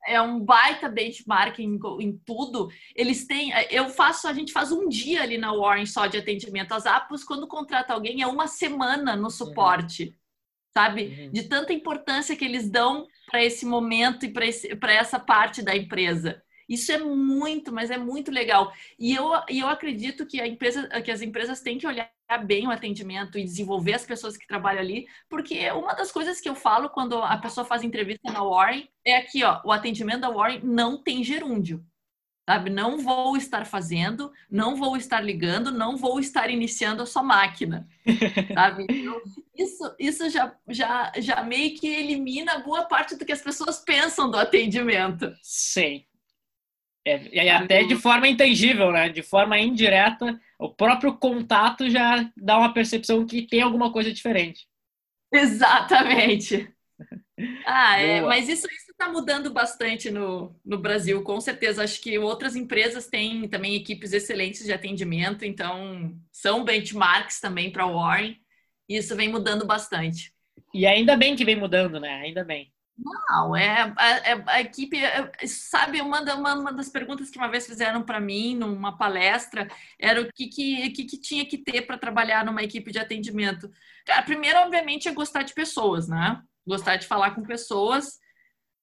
é 0.06 0.20
um 0.20 0.38
baita 0.38 0.90
benchmark 0.90 1.60
em, 1.60 1.80
em, 1.98 2.20
tudo. 2.26 2.68
Eles 2.94 3.26
têm, 3.26 3.54
eu 3.70 3.88
faço, 3.88 4.28
a 4.28 4.34
gente 4.34 4.52
faz 4.52 4.70
um 4.70 4.86
dia 4.86 5.22
ali 5.22 5.38
na 5.38 5.54
Warren 5.54 5.86
só 5.86 6.06
de 6.06 6.18
atendimento. 6.18 6.72
As 6.72 6.84
apos, 6.84 7.24
quando 7.24 7.48
contrata 7.48 7.94
alguém, 7.94 8.20
é 8.20 8.26
uma 8.26 8.46
semana 8.46 9.16
no 9.16 9.30
suporte. 9.30 10.04
Uhum 10.04 10.21
sabe? 10.72 11.04
Uhum. 11.04 11.30
De 11.30 11.42
tanta 11.44 11.72
importância 11.72 12.36
que 12.36 12.44
eles 12.44 12.70
dão 12.70 13.06
para 13.30 13.44
esse 13.44 13.64
momento 13.64 14.26
e 14.26 14.32
para 14.76 14.92
essa 14.92 15.18
parte 15.18 15.62
da 15.62 15.76
empresa. 15.76 16.42
Isso 16.68 16.90
é 16.90 16.98
muito, 16.98 17.72
mas 17.72 17.90
é 17.90 17.98
muito 17.98 18.30
legal. 18.30 18.72
E 18.98 19.14
eu, 19.14 19.30
e 19.50 19.58
eu 19.58 19.68
acredito 19.68 20.26
que, 20.26 20.40
a 20.40 20.46
empresa, 20.46 20.88
que 21.02 21.10
as 21.10 21.20
empresas 21.20 21.60
têm 21.60 21.76
que 21.76 21.86
olhar 21.86 22.10
bem 22.46 22.66
o 22.66 22.70
atendimento 22.70 23.38
e 23.38 23.44
desenvolver 23.44 23.92
as 23.94 24.06
pessoas 24.06 24.38
que 24.38 24.46
trabalham 24.46 24.80
ali, 24.80 25.06
porque 25.28 25.70
uma 25.72 25.92
das 25.92 26.10
coisas 26.10 26.40
que 26.40 26.48
eu 26.48 26.54
falo 26.54 26.88
quando 26.88 27.18
a 27.18 27.36
pessoa 27.36 27.64
faz 27.64 27.82
entrevista 27.82 28.32
na 28.32 28.42
Warren 28.42 28.88
é 29.04 29.16
aqui, 29.16 29.44
ó, 29.44 29.60
o 29.64 29.70
atendimento 29.70 30.20
da 30.20 30.30
Warren 30.30 30.60
não 30.64 31.02
tem 31.02 31.22
gerúndio 31.22 31.84
sabe? 32.48 32.70
Não 32.70 32.98
vou 32.98 33.36
estar 33.36 33.64
fazendo, 33.64 34.32
não 34.50 34.76
vou 34.76 34.96
estar 34.96 35.20
ligando, 35.20 35.70
não 35.70 35.96
vou 35.96 36.18
estar 36.18 36.50
iniciando 36.50 37.02
a 37.02 37.06
sua 37.06 37.22
máquina, 37.22 37.88
sabe? 38.54 38.86
Então, 38.88 39.20
isso, 39.56 39.94
isso 39.98 40.30
já, 40.30 40.54
já, 40.68 41.12
já 41.18 41.42
meio 41.42 41.78
que 41.78 41.86
elimina 41.86 42.58
boa 42.58 42.84
parte 42.84 43.16
do 43.16 43.24
que 43.24 43.32
as 43.32 43.42
pessoas 43.42 43.78
pensam 43.78 44.30
do 44.30 44.38
atendimento. 44.38 45.32
Sim. 45.42 46.04
É, 47.04 47.44
e 47.44 47.48
até 47.48 47.82
de 47.82 47.96
forma 47.96 48.28
intangível, 48.28 48.92
né? 48.92 49.08
De 49.08 49.22
forma 49.22 49.58
indireta, 49.58 50.40
o 50.58 50.68
próprio 50.68 51.16
contato 51.16 51.90
já 51.90 52.30
dá 52.36 52.58
uma 52.58 52.72
percepção 52.72 53.26
que 53.26 53.42
tem 53.42 53.60
alguma 53.60 53.92
coisa 53.92 54.12
diferente. 54.12 54.66
Exatamente. 55.32 56.68
Ah, 57.66 57.98
é, 57.98 58.20
mas 58.20 58.48
isso, 58.48 58.68
isso 58.70 58.91
está 59.02 59.12
mudando 59.12 59.50
bastante 59.50 60.10
no, 60.10 60.54
no 60.64 60.78
Brasil, 60.78 61.22
com 61.22 61.40
certeza. 61.40 61.82
Acho 61.82 62.00
que 62.00 62.18
outras 62.18 62.54
empresas 62.54 63.08
têm 63.08 63.48
também 63.48 63.74
equipes 63.74 64.12
excelentes 64.12 64.64
de 64.64 64.72
atendimento, 64.72 65.44
então 65.44 66.16
são 66.30 66.64
benchmarks 66.64 67.40
também 67.40 67.70
para 67.72 67.86
o 67.86 67.94
Warren. 67.94 68.36
E 68.88 68.96
isso 68.96 69.16
vem 69.16 69.28
mudando 69.28 69.66
bastante. 69.66 70.32
E 70.72 70.86
ainda 70.86 71.16
bem 71.16 71.34
que 71.34 71.44
vem 71.44 71.56
mudando, 71.56 71.98
né? 71.98 72.22
Ainda 72.22 72.44
bem. 72.44 72.72
Não, 72.96 73.56
é 73.56 73.92
a, 73.96 74.10
é, 74.18 74.44
a 74.46 74.60
equipe, 74.60 75.02
é, 75.02 75.32
sabe, 75.46 76.00
uma, 76.00 76.20
uma, 76.34 76.54
uma, 76.54 76.72
das 76.72 76.88
perguntas 76.88 77.30
que 77.30 77.38
uma 77.38 77.50
vez 77.50 77.66
fizeram 77.66 78.02
para 78.02 78.20
mim 78.20 78.54
numa 78.54 78.96
palestra 78.96 79.66
era 79.98 80.20
o 80.20 80.28
que, 80.32 80.46
que, 80.46 80.90
que, 80.90 81.04
que 81.04 81.16
tinha 81.18 81.44
que 81.44 81.58
ter 81.58 81.82
para 81.82 81.98
trabalhar 81.98 82.44
numa 82.44 82.62
equipe 82.62 82.92
de 82.92 82.98
atendimento. 82.98 83.70
Cara, 84.04 84.22
primeiro, 84.22 84.58
obviamente, 84.60 85.08
é 85.08 85.12
gostar 85.12 85.42
de 85.42 85.54
pessoas, 85.54 86.06
né? 86.06 86.40
Gostar 86.66 86.96
de 86.96 87.06
falar 87.06 87.34
com 87.34 87.42
pessoas 87.42 88.21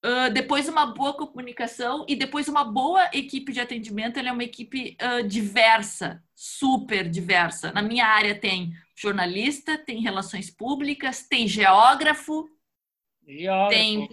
Uh, 0.04 0.32
depois 0.32 0.70
uma 0.70 0.86
boa 0.86 1.14
comunicação 1.14 2.06
e 2.08 2.16
depois 2.16 2.48
uma 2.48 2.64
boa 2.64 3.10
equipe 3.14 3.52
de 3.52 3.60
atendimento. 3.60 4.18
Ela 4.18 4.30
é 4.30 4.32
uma 4.32 4.44
equipe 4.44 4.96
uh, 5.02 5.28
diversa, 5.28 6.24
super 6.34 7.10
diversa. 7.10 7.72
Na 7.74 7.82
minha 7.82 8.06
área 8.06 8.40
tem 8.40 8.72
jornalista, 8.96 9.78
tem 9.78 10.02
relações 10.02 10.50
públicas, 10.50 11.28
tem 11.28 11.48
geógrafo, 11.48 12.50
geógrafo. 13.28 13.70
Tem, 13.70 14.10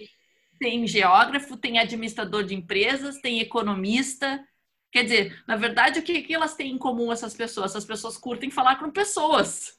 tem 0.59 0.87
geógrafo, 0.87 1.57
tem 1.57 1.79
administrador 1.79 2.45
de 2.45 2.55
empresas, 2.55 3.21
tem 3.21 3.41
economista. 3.41 4.45
Quer 4.91 5.05
dizer, 5.05 5.45
na 5.47 5.57
verdade, 5.57 6.01
o 6.01 6.03
que, 6.03 6.23
que 6.23 6.35
elas 6.35 6.55
têm 6.55 6.73
em 6.73 6.79
comum 6.79 7.13
essas 7.13 7.35
pessoas? 7.35 7.71
Essas 7.71 7.85
pessoas 7.85 8.17
curtem 8.17 8.51
falar 8.51 8.77
com 8.77 8.91
pessoas 8.91 9.76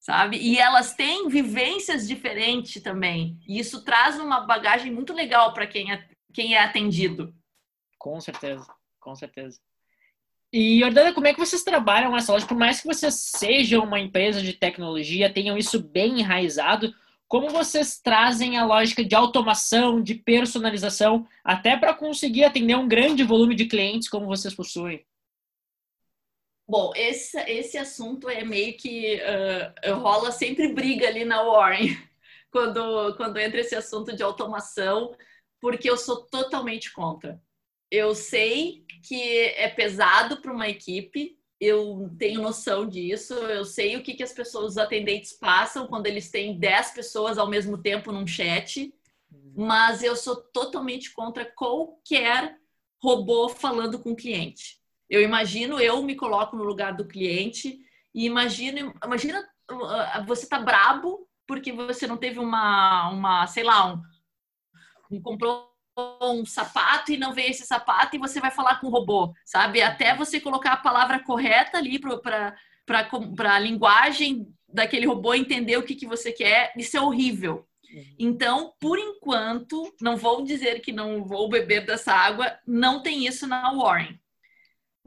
sabe? 0.00 0.38
E 0.38 0.58
elas 0.58 0.94
têm 0.94 1.28
vivências 1.28 2.08
diferentes 2.08 2.82
também. 2.82 3.38
E 3.46 3.60
isso 3.60 3.84
traz 3.84 4.18
uma 4.18 4.40
bagagem 4.40 4.90
muito 4.90 5.12
legal 5.12 5.52
para 5.52 5.66
quem 5.66 5.92
é, 5.92 6.08
quem 6.32 6.54
é 6.54 6.64
atendido. 6.64 7.32
Com 7.98 8.18
certeza, 8.20 8.66
com 8.98 9.14
certeza. 9.14 9.60
E, 10.52 10.80
Jordana, 10.80 11.12
como 11.12 11.28
é 11.28 11.32
que 11.32 11.38
vocês 11.38 11.62
trabalham 11.62 12.16
essa 12.16 12.32
loja? 12.32 12.46
Por 12.46 12.56
mais 12.56 12.80
que 12.80 12.88
vocês 12.88 13.14
sejam 13.14 13.84
uma 13.84 14.00
empresa 14.00 14.42
de 14.42 14.52
tecnologia, 14.52 15.32
tenham 15.32 15.56
isso 15.56 15.78
bem 15.78 16.18
enraizado, 16.18 16.92
como 17.28 17.48
vocês 17.48 18.00
trazem 18.00 18.58
a 18.58 18.64
lógica 18.64 19.04
de 19.04 19.14
automação, 19.14 20.02
de 20.02 20.16
personalização, 20.16 21.24
até 21.44 21.76
para 21.76 21.94
conseguir 21.94 22.42
atender 22.42 22.74
um 22.74 22.88
grande 22.88 23.22
volume 23.22 23.54
de 23.54 23.66
clientes 23.66 24.08
como 24.08 24.26
vocês 24.26 24.52
possuem? 24.52 25.06
Bom, 26.70 26.92
esse, 26.94 27.36
esse 27.50 27.76
assunto 27.76 28.28
é 28.28 28.44
meio 28.44 28.76
que 28.76 29.16
uh, 29.16 29.94
rola 29.96 30.30
sempre 30.30 30.72
briga 30.72 31.08
ali 31.08 31.24
na 31.24 31.42
Warren 31.42 31.98
quando, 32.48 33.16
quando 33.16 33.38
entra 33.38 33.58
esse 33.58 33.74
assunto 33.74 34.14
de 34.14 34.22
automação, 34.22 35.12
porque 35.60 35.90
eu 35.90 35.96
sou 35.96 36.22
totalmente 36.26 36.92
contra. 36.92 37.42
Eu 37.90 38.14
sei 38.14 38.84
que 39.02 39.20
é 39.20 39.68
pesado 39.68 40.40
para 40.40 40.52
uma 40.52 40.68
equipe, 40.68 41.36
eu 41.58 42.08
tenho 42.16 42.40
noção 42.40 42.86
disso, 42.86 43.34
eu 43.34 43.64
sei 43.64 43.96
o 43.96 44.02
que, 44.04 44.14
que 44.14 44.22
as 44.22 44.32
pessoas, 44.32 44.66
os 44.66 44.78
atendentes 44.78 45.32
passam 45.32 45.88
quando 45.88 46.06
eles 46.06 46.30
têm 46.30 46.56
10 46.56 46.92
pessoas 46.92 47.36
ao 47.36 47.48
mesmo 47.48 47.78
tempo 47.78 48.12
num 48.12 48.28
chat, 48.28 48.94
uhum. 49.32 49.66
mas 49.66 50.04
eu 50.04 50.14
sou 50.14 50.36
totalmente 50.36 51.12
contra 51.12 51.44
qualquer 51.44 52.56
robô 53.02 53.48
falando 53.48 53.98
com 53.98 54.12
o 54.12 54.16
cliente. 54.16 54.79
Eu 55.10 55.20
imagino, 55.20 55.80
eu 55.80 56.00
me 56.02 56.14
coloco 56.14 56.56
no 56.56 56.62
lugar 56.62 56.94
do 56.94 57.04
cliente 57.04 57.80
e 58.14 58.26
imagino, 58.26 58.94
imagina 59.04 59.44
uh, 59.70 60.24
você 60.24 60.48
tá 60.48 60.60
brabo 60.60 61.28
porque 61.46 61.72
você 61.72 62.06
não 62.06 62.16
teve 62.16 62.38
uma, 62.38 63.10
uma 63.10 63.46
sei 63.48 63.64
lá, 63.64 63.92
um, 63.92 64.00
um 65.10 65.20
comprou 65.20 65.68
um 66.22 66.46
sapato 66.46 67.12
e 67.12 67.16
não 67.16 67.32
veio 67.32 67.50
esse 67.50 67.66
sapato 67.66 68.14
e 68.14 68.18
você 68.18 68.40
vai 68.40 68.52
falar 68.52 68.80
com 68.80 68.86
o 68.86 68.90
robô, 68.90 69.34
sabe? 69.44 69.82
Até 69.82 70.14
você 70.14 70.40
colocar 70.40 70.74
a 70.74 70.76
palavra 70.76 71.18
correta 71.18 71.78
ali 71.78 71.98
para 71.98 72.54
a 73.54 73.58
linguagem 73.58 74.46
daquele 74.68 75.06
robô 75.06 75.34
entender 75.34 75.76
o 75.76 75.82
que, 75.82 75.96
que 75.96 76.06
você 76.06 76.32
quer, 76.32 76.72
isso 76.76 76.96
é 76.96 77.00
horrível. 77.00 77.66
Uhum. 77.92 78.14
Então, 78.18 78.72
por 78.80 78.98
enquanto, 78.98 79.92
não 80.00 80.16
vou 80.16 80.44
dizer 80.44 80.80
que 80.80 80.92
não 80.92 81.24
vou 81.24 81.48
beber 81.48 81.84
dessa 81.84 82.12
água, 82.12 82.56
não 82.64 83.02
tem 83.02 83.26
isso 83.26 83.46
na 83.46 83.72
Warren. 83.72 84.19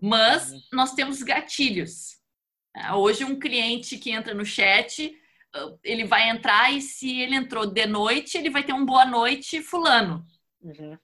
Mas 0.06 0.52
uhum. 0.52 0.62
nós 0.74 0.94
temos 0.94 1.24
gatilhos. 1.24 2.18
Ah, 2.76 2.98
hoje, 2.98 3.24
um 3.24 3.39
cliente 3.39 3.98
que 3.98 4.12
entra 4.12 4.34
no 4.34 4.44
chat, 4.44 5.18
ah, 5.56 5.74
ele 5.82 6.04
vai 6.04 6.30
entrar 6.30 6.74
e 6.74 6.82
se 6.82 7.22
ele 7.22 7.36
entrou 7.36 7.66
de 7.66 7.86
noite, 7.86 8.38
ele 8.38 8.50
vai 8.50 8.66
ter 8.66 8.74
um 8.74 8.86
boa 8.86 9.06
noite 9.06 9.62
fulano. 9.62 10.26
Uhum. 10.60 10.98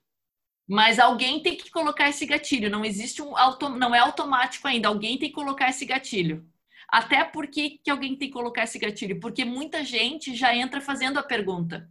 Mas 0.68 0.98
alguém 0.98 1.42
tem 1.42 1.56
que 1.56 1.70
colocar 1.70 2.10
esse 2.10 2.26
gatilho. 2.26 2.68
Não 2.68 2.84
existe 2.84 3.22
um 3.22 3.34
auto... 3.38 3.70
não 3.70 3.94
é 3.94 4.00
automático 4.00 4.68
ainda. 4.68 4.88
Alguém 4.88 5.16
tem 5.18 5.30
que 5.30 5.34
colocar 5.34 5.70
esse 5.70 5.86
gatilho. 5.86 6.46
Até 6.86 7.24
porque 7.24 7.80
que 7.82 7.90
alguém 7.90 8.14
tem 8.14 8.28
que 8.28 8.34
colocar 8.34 8.64
esse 8.64 8.78
gatilho? 8.78 9.18
Porque 9.18 9.46
muita 9.46 9.82
gente 9.82 10.36
já 10.36 10.54
entra 10.54 10.78
fazendo 10.78 11.18
a 11.18 11.22
pergunta. 11.22 11.90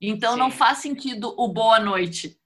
Então 0.00 0.34
Sim. 0.34 0.38
não 0.38 0.52
faz 0.52 0.78
sentido 0.78 1.34
o 1.36 1.48
boa 1.48 1.80
noite. 1.80 2.38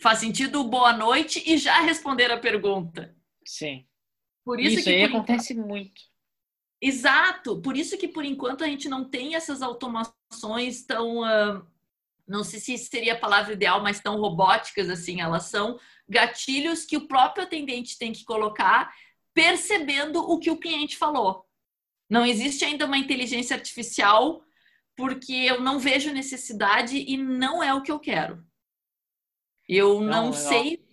Faz 0.00 0.18
sentido 0.18 0.64
boa 0.64 0.92
noite 0.92 1.42
e 1.46 1.56
já 1.56 1.80
responder 1.80 2.30
a 2.30 2.38
pergunta. 2.38 3.14
Sim. 3.44 3.86
Por 4.44 4.60
isso, 4.60 4.76
isso 4.76 4.84
que, 4.84 4.94
aí 4.94 5.04
acontece 5.04 5.52
enquanto... 5.52 5.68
muito. 5.68 6.02
Exato. 6.80 7.60
Por 7.60 7.76
isso 7.76 7.96
que 7.96 8.08
por 8.08 8.24
enquanto 8.24 8.64
a 8.64 8.66
gente 8.66 8.88
não 8.88 9.08
tem 9.08 9.34
essas 9.34 9.62
automações 9.62 10.84
tão 10.84 11.20
uh 11.20 11.64
não 12.26 12.42
sei 12.42 12.58
se 12.58 12.76
seria 12.76 13.12
a 13.12 13.18
palavra 13.18 13.52
ideal, 13.52 13.80
mas 13.82 14.00
tão 14.00 14.18
robóticas 14.18 14.90
assim, 14.90 15.20
elas 15.20 15.44
são 15.44 15.78
gatilhos 16.08 16.84
que 16.84 16.96
o 16.96 17.06
próprio 17.06 17.44
atendente 17.44 17.98
tem 17.98 18.12
que 18.12 18.24
colocar, 18.24 18.92
percebendo 19.32 20.20
o 20.20 20.38
que 20.38 20.50
o 20.50 20.58
cliente 20.58 20.96
falou. 20.96 21.46
Não 22.10 22.26
existe 22.26 22.64
ainda 22.64 22.86
uma 22.86 22.98
inteligência 22.98 23.54
artificial 23.54 24.42
porque 24.96 25.32
eu 25.32 25.60
não 25.60 25.78
vejo 25.78 26.12
necessidade 26.12 26.96
e 26.96 27.16
não 27.16 27.62
é 27.62 27.72
o 27.74 27.82
que 27.82 27.92
eu 27.92 27.98
quero. 27.98 28.44
Eu 29.68 30.00
não, 30.00 30.26
não 30.26 30.32
sei, 30.32 30.84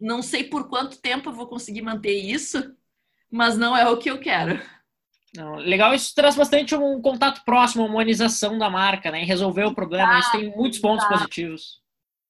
não 0.00 0.22
sei 0.22 0.44
por 0.44 0.68
quanto 0.68 1.00
tempo 1.00 1.28
eu 1.28 1.34
vou 1.34 1.46
conseguir 1.46 1.82
manter 1.82 2.14
isso, 2.14 2.74
mas 3.30 3.56
não 3.56 3.76
é 3.76 3.88
o 3.88 3.98
que 3.98 4.10
eu 4.10 4.18
quero. 4.18 4.60
Não, 5.34 5.56
legal, 5.56 5.94
isso 5.94 6.12
traz 6.14 6.34
bastante 6.34 6.74
um 6.74 7.00
contato 7.00 7.44
próximo, 7.44 7.84
uma 7.84 7.90
humanização 7.90 8.58
da 8.58 8.68
marca, 8.68 9.10
né? 9.10 9.22
Em 9.22 9.26
resolver 9.26 9.64
o 9.64 9.74
problema. 9.74 10.18
isso 10.18 10.32
tem 10.32 10.50
muitos 10.56 10.80
pontos 10.80 11.06
positivos. 11.06 11.80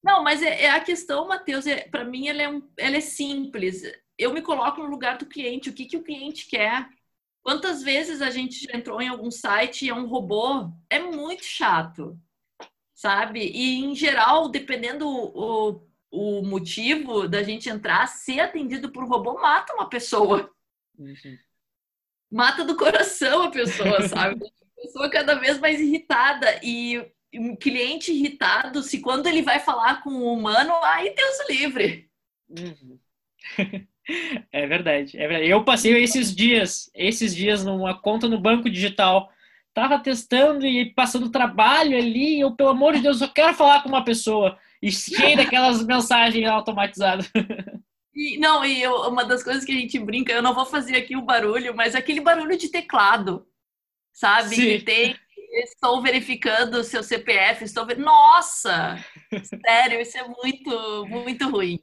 Não, 0.03 0.23
mas 0.23 0.41
é, 0.41 0.63
é 0.63 0.69
a 0.69 0.79
questão, 0.79 1.27
Matheus, 1.27 1.65
é, 1.67 1.87
para 1.89 2.03
mim 2.03 2.27
ela 2.27 2.41
é, 2.41 2.49
um, 2.49 2.61
ela 2.77 2.97
é 2.97 3.01
simples. 3.01 3.83
Eu 4.17 4.33
me 4.33 4.41
coloco 4.41 4.81
no 4.81 4.89
lugar 4.89 5.17
do 5.17 5.25
cliente. 5.25 5.69
O 5.69 5.73
que, 5.73 5.85
que 5.85 5.97
o 5.97 6.03
cliente 6.03 6.47
quer? 6.47 6.87
Quantas 7.43 7.81
vezes 7.81 8.21
a 8.21 8.29
gente 8.29 8.65
já 8.65 8.77
entrou 8.77 9.01
em 9.01 9.07
algum 9.07 9.31
site 9.31 9.85
e 9.85 9.89
é 9.89 9.93
um 9.93 10.07
robô? 10.07 10.71
É 10.89 10.99
muito 10.99 11.43
chato, 11.43 12.19
sabe? 13.01 13.39
E, 13.39 13.79
em 13.83 13.95
geral, 13.95 14.49
dependendo 14.49 15.07
o, 15.07 15.81
o 16.11 16.41
motivo 16.43 17.27
da 17.27 17.41
gente 17.43 17.69
entrar, 17.69 18.07
ser 18.07 18.39
atendido 18.39 18.91
por 18.91 19.07
robô 19.07 19.33
mata 19.35 19.73
uma 19.73 19.89
pessoa. 19.89 20.51
Uhum 20.97 21.37
mata 22.31 22.63
do 22.63 22.77
coração 22.77 23.43
a 23.43 23.51
pessoa, 23.51 24.01
sabe? 24.07 24.45
A 24.45 24.81
pessoa 24.81 25.09
cada 25.09 25.35
vez 25.35 25.59
mais 25.59 25.79
irritada 25.79 26.59
e 26.63 27.03
um 27.33 27.55
cliente 27.55 28.11
irritado, 28.11 28.81
se 28.81 28.99
quando 28.99 29.27
ele 29.27 29.41
vai 29.41 29.59
falar 29.59 30.01
com 30.01 30.09
o 30.09 30.33
humano, 30.33 30.73
aí 30.83 31.13
Deus 31.13 31.49
livre. 31.49 32.09
Uhum. 32.49 32.97
É 34.51 34.65
verdade, 34.65 35.15
é 35.15 35.27
verdade. 35.27 35.49
Eu 35.49 35.63
passei 35.63 35.95
esses 36.03 36.35
dias, 36.35 36.91
esses 36.93 37.35
dias 37.35 37.63
numa 37.63 37.97
conta 37.97 38.27
no 38.27 38.41
banco 38.41 38.67
digital. 38.67 39.31
Tava 39.73 39.99
testando 39.99 40.65
e 40.65 40.93
passando 40.93 41.31
trabalho 41.31 41.97
ali, 41.97 42.39
eu, 42.39 42.51
pelo 42.51 42.69
amor 42.69 42.93
de 42.93 43.01
Deus, 43.01 43.21
eu 43.21 43.29
quero 43.29 43.53
falar 43.53 43.81
com 43.81 43.89
uma 43.89 44.03
pessoa. 44.03 44.57
E 44.81 44.91
cheio 44.91 45.37
daquelas 45.37 45.83
mensagens 45.85 46.47
automatizadas. 46.49 47.31
E, 48.13 48.37
não, 48.37 48.65
e 48.65 48.81
eu, 48.81 48.93
uma 49.07 49.23
das 49.23 49.43
coisas 49.43 49.63
que 49.63 49.71
a 49.71 49.75
gente 49.75 49.97
brinca, 49.97 50.33
eu 50.33 50.41
não 50.41 50.53
vou 50.53 50.65
fazer 50.65 50.97
aqui 50.97 51.15
o 51.15 51.21
barulho, 51.21 51.73
mas 51.75 51.95
aquele 51.95 52.19
barulho 52.19 52.57
de 52.57 52.67
teclado, 52.69 53.47
sabe? 54.11 54.55
Sim. 54.55 54.61
Que 54.61 54.79
tem, 54.83 55.15
estou 55.63 56.01
verificando 56.01 56.75
o 56.75 56.83
seu 56.83 57.01
CPF, 57.01 57.63
estou 57.63 57.85
ver... 57.85 57.97
Nossa! 57.97 58.97
Sério, 59.65 60.01
isso 60.01 60.17
é 60.17 60.27
muito, 60.27 61.05
muito 61.07 61.49
ruim. 61.49 61.79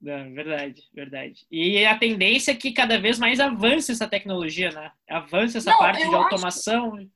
Não, 0.00 0.32
verdade, 0.32 0.82
verdade. 0.94 1.46
E 1.50 1.84
a 1.84 1.98
tendência 1.98 2.52
é 2.52 2.54
que 2.54 2.72
cada 2.72 3.00
vez 3.00 3.18
mais 3.18 3.40
avance 3.40 3.90
essa 3.90 4.06
tecnologia, 4.06 4.70
né? 4.70 4.92
Avance 5.08 5.56
essa 5.56 5.70
não, 5.70 5.78
parte 5.78 6.08
de 6.08 6.14
automação. 6.14 6.94
Acho... 6.94 7.10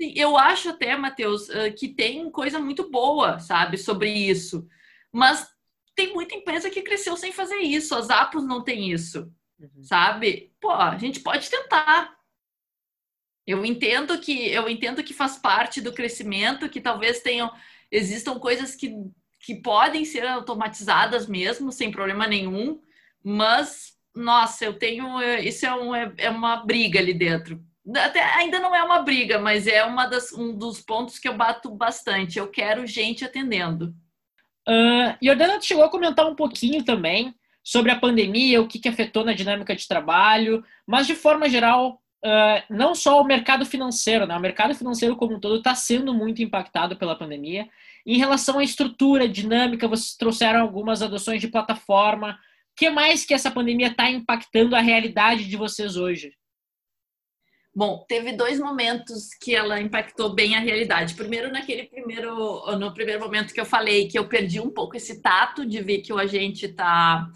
Sim, 0.00 0.12
eu 0.16 0.36
acho 0.36 0.70
até, 0.70 0.96
Matheus, 0.96 1.48
que 1.78 1.88
tem 1.88 2.30
coisa 2.30 2.58
muito 2.58 2.90
boa, 2.90 3.38
sabe, 3.38 3.78
sobre 3.78 4.10
isso. 4.10 4.68
Mas 5.10 5.50
tem 5.94 6.12
muita 6.12 6.34
empresa 6.34 6.70
que 6.70 6.82
cresceu 6.82 7.16
sem 7.16 7.32
fazer 7.32 7.58
isso. 7.58 7.94
As 7.94 8.10
Apos 8.10 8.44
não 8.44 8.62
tem 8.62 8.90
isso, 8.90 9.32
uhum. 9.58 9.82
sabe? 9.82 10.52
Pô, 10.60 10.70
a 10.70 10.98
gente 10.98 11.20
pode 11.20 11.48
tentar. 11.48 12.14
Eu 13.46 13.64
entendo 13.64 14.18
que 14.20 14.48
eu 14.48 14.68
entendo 14.68 15.02
que 15.02 15.14
faz 15.14 15.36
parte 15.36 15.80
do 15.80 15.92
crescimento, 15.92 16.68
que 16.68 16.80
talvez 16.80 17.20
tenham 17.20 17.50
existam 17.90 18.38
coisas 18.38 18.74
que, 18.74 18.94
que 19.42 19.56
podem 19.56 20.04
ser 20.04 20.26
automatizadas 20.26 21.26
mesmo, 21.26 21.72
sem 21.72 21.90
problema 21.90 22.26
nenhum, 22.26 22.80
mas 23.22 23.92
nossa, 24.14 24.64
eu 24.64 24.74
tenho 24.74 25.20
isso 25.40 25.66
é, 25.66 25.74
um, 25.74 25.94
é, 25.94 26.30
uma 26.30 26.56
briga 26.56 27.00
ali 27.00 27.14
dentro. 27.14 27.60
Até, 27.96 28.22
ainda 28.22 28.60
não 28.60 28.74
é 28.74 28.82
uma 28.82 29.00
briga, 29.00 29.38
mas 29.38 29.66
é 29.66 29.82
uma 29.84 30.06
das, 30.06 30.32
um 30.32 30.56
dos 30.56 30.80
pontos 30.80 31.18
que 31.18 31.28
eu 31.28 31.36
bato 31.36 31.70
bastante. 31.70 32.38
Eu 32.38 32.48
quero 32.48 32.86
gente 32.86 33.24
atendendo. 33.24 33.94
Uh, 34.68 35.16
Jordana 35.20 35.60
chegou 35.60 35.82
a 35.82 35.90
comentar 35.90 36.26
um 36.26 36.36
pouquinho 36.36 36.84
também 36.84 37.34
sobre 37.64 37.90
a 37.90 37.98
pandemia, 37.98 38.60
o 38.60 38.68
que, 38.68 38.78
que 38.78 38.88
afetou 38.88 39.24
na 39.24 39.32
dinâmica 39.32 39.74
de 39.74 39.88
trabalho, 39.88 40.64
mas 40.86 41.06
de 41.06 41.14
forma 41.14 41.48
geral, 41.48 42.00
uh, 42.24 42.62
não 42.70 42.94
só 42.94 43.20
o 43.20 43.24
mercado 43.24 43.64
financeiro, 43.64 44.26
né? 44.26 44.36
o 44.36 44.40
mercado 44.40 44.74
financeiro 44.74 45.16
como 45.16 45.34
um 45.34 45.40
todo 45.40 45.56
está 45.56 45.74
sendo 45.74 46.14
muito 46.14 46.42
impactado 46.42 46.96
pela 46.96 47.16
pandemia. 47.16 47.68
Em 48.04 48.18
relação 48.18 48.58
à 48.58 48.64
estrutura, 48.64 49.28
dinâmica, 49.28 49.86
vocês 49.86 50.16
trouxeram 50.16 50.60
algumas 50.60 51.02
adoções 51.02 51.40
de 51.40 51.48
plataforma. 51.48 52.32
O 52.72 52.74
que 52.76 52.90
mais 52.90 53.24
que 53.24 53.34
essa 53.34 53.50
pandemia 53.50 53.88
está 53.88 54.10
impactando 54.10 54.74
a 54.74 54.80
realidade 54.80 55.48
de 55.48 55.56
vocês 55.56 55.96
hoje? 55.96 56.32
Bom, 57.74 58.04
teve 58.06 58.32
dois 58.32 58.58
momentos 58.58 59.30
que 59.40 59.54
ela 59.54 59.80
impactou 59.80 60.34
bem 60.34 60.54
a 60.54 60.60
realidade. 60.60 61.14
Primeiro, 61.14 61.50
naquele 61.50 61.84
primeiro, 61.84 62.76
no 62.76 62.92
primeiro 62.92 63.20
momento 63.20 63.54
que 63.54 63.60
eu 63.60 63.64
falei 63.64 64.08
que 64.08 64.18
eu 64.18 64.28
perdi 64.28 64.60
um 64.60 64.70
pouco 64.70 64.94
esse 64.94 65.22
tato 65.22 65.64
de 65.64 65.80
ver 65.80 66.02
que 66.02 66.12
o 66.12 66.18
agente 66.18 66.68
tá 66.68 67.30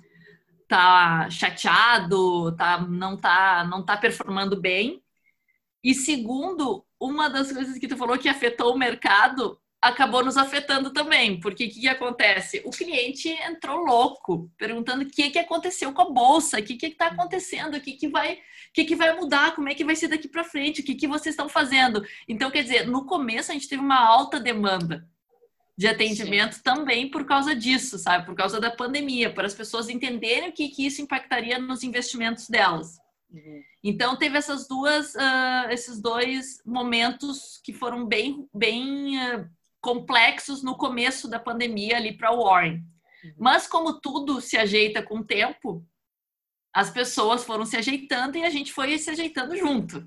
tá 0.68 1.30
chateado, 1.30 2.54
tá 2.56 2.80
não 2.80 3.16
tá 3.16 3.64
não 3.64 3.82
tá 3.84 3.96
performando 3.96 4.60
bem. 4.60 5.02
E 5.82 5.94
segundo, 5.94 6.84
uma 7.00 7.30
das 7.30 7.52
coisas 7.52 7.78
que 7.78 7.88
tu 7.88 7.96
falou 7.96 8.18
que 8.18 8.28
afetou 8.28 8.74
o 8.74 8.78
mercado 8.78 9.58
acabou 9.80 10.24
nos 10.24 10.36
afetando 10.36 10.92
também, 10.92 11.38
porque 11.38 11.64
o 11.64 11.68
que, 11.68 11.80
que, 11.80 11.88
acontece? 11.88 12.62
O 12.64 12.70
cliente 12.70 13.28
entrou 13.28 13.84
louco, 13.84 14.50
perguntando 14.56 15.04
o 15.04 15.08
que, 15.08 15.30
que 15.30 15.38
aconteceu 15.38 15.92
com 15.92 16.02
a 16.02 16.10
bolsa, 16.10 16.58
o 16.58 16.62
que 16.62 16.78
está 16.86 17.08
acontecendo, 17.08 17.76
o 17.76 17.80
que, 17.80 17.92
que, 17.92 18.08
vai, 18.08 18.38
que, 18.72 18.84
que 18.84 18.96
vai 18.96 19.14
mudar, 19.14 19.54
como 19.54 19.68
é 19.68 19.74
que 19.74 19.84
vai 19.84 19.94
ser 19.94 20.08
daqui 20.08 20.28
para 20.28 20.44
frente, 20.44 20.80
o 20.80 20.84
que, 20.84 20.94
que 20.94 21.06
vocês 21.06 21.34
estão 21.34 21.48
fazendo. 21.48 22.04
Então, 22.28 22.50
quer 22.50 22.62
dizer, 22.62 22.86
no 22.86 23.04
começo 23.04 23.50
a 23.50 23.54
gente 23.54 23.68
teve 23.68 23.82
uma 23.82 23.98
alta 23.98 24.40
demanda 24.40 25.06
de 25.76 25.86
atendimento 25.86 26.54
Sim. 26.54 26.62
também 26.62 27.10
por 27.10 27.26
causa 27.26 27.54
disso, 27.54 27.98
sabe? 27.98 28.24
Por 28.24 28.34
causa 28.34 28.58
da 28.58 28.70
pandemia, 28.70 29.32
para 29.32 29.46
as 29.46 29.54
pessoas 29.54 29.88
entenderem 29.88 30.48
o 30.48 30.52
que, 30.52 30.68
que 30.68 30.86
isso 30.86 31.02
impactaria 31.02 31.58
nos 31.58 31.82
investimentos 31.82 32.48
delas. 32.48 32.98
Uhum. 33.30 33.62
Então 33.84 34.16
teve 34.16 34.38
essas 34.38 34.66
duas, 34.66 35.14
uh, 35.14 35.70
esses 35.70 36.00
dois 36.00 36.62
momentos 36.64 37.60
que 37.62 37.72
foram 37.72 38.06
bem, 38.06 38.48
bem 38.54 39.18
uh, 39.18 39.48
complexos 39.86 40.64
no 40.64 40.76
começo 40.76 41.28
da 41.28 41.38
pandemia 41.38 41.96
ali 41.96 42.12
para 42.12 42.34
Warren. 42.34 42.82
Uhum. 43.22 43.34
Mas 43.38 43.68
como 43.68 44.00
tudo 44.00 44.40
se 44.40 44.56
ajeita 44.56 45.00
com 45.00 45.18
o 45.18 45.24
tempo, 45.24 45.86
as 46.74 46.90
pessoas 46.90 47.44
foram 47.44 47.64
se 47.64 47.76
ajeitando 47.76 48.36
e 48.36 48.42
a 48.44 48.50
gente 48.50 48.72
foi 48.72 48.98
se 48.98 49.10
ajeitando 49.10 49.56
junto. 49.56 50.04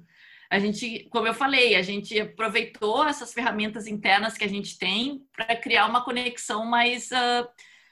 A 0.51 0.59
gente, 0.59 1.07
como 1.09 1.27
eu 1.27 1.33
falei, 1.33 1.75
a 1.75 1.81
gente 1.81 2.19
aproveitou 2.19 3.07
essas 3.07 3.33
ferramentas 3.33 3.87
internas 3.87 4.37
que 4.37 4.43
a 4.43 4.49
gente 4.49 4.77
tem 4.77 5.25
para 5.31 5.55
criar 5.55 5.85
uma 5.85 6.03
conexão 6.03 6.65
mais, 6.65 7.09
uh, 7.11 7.47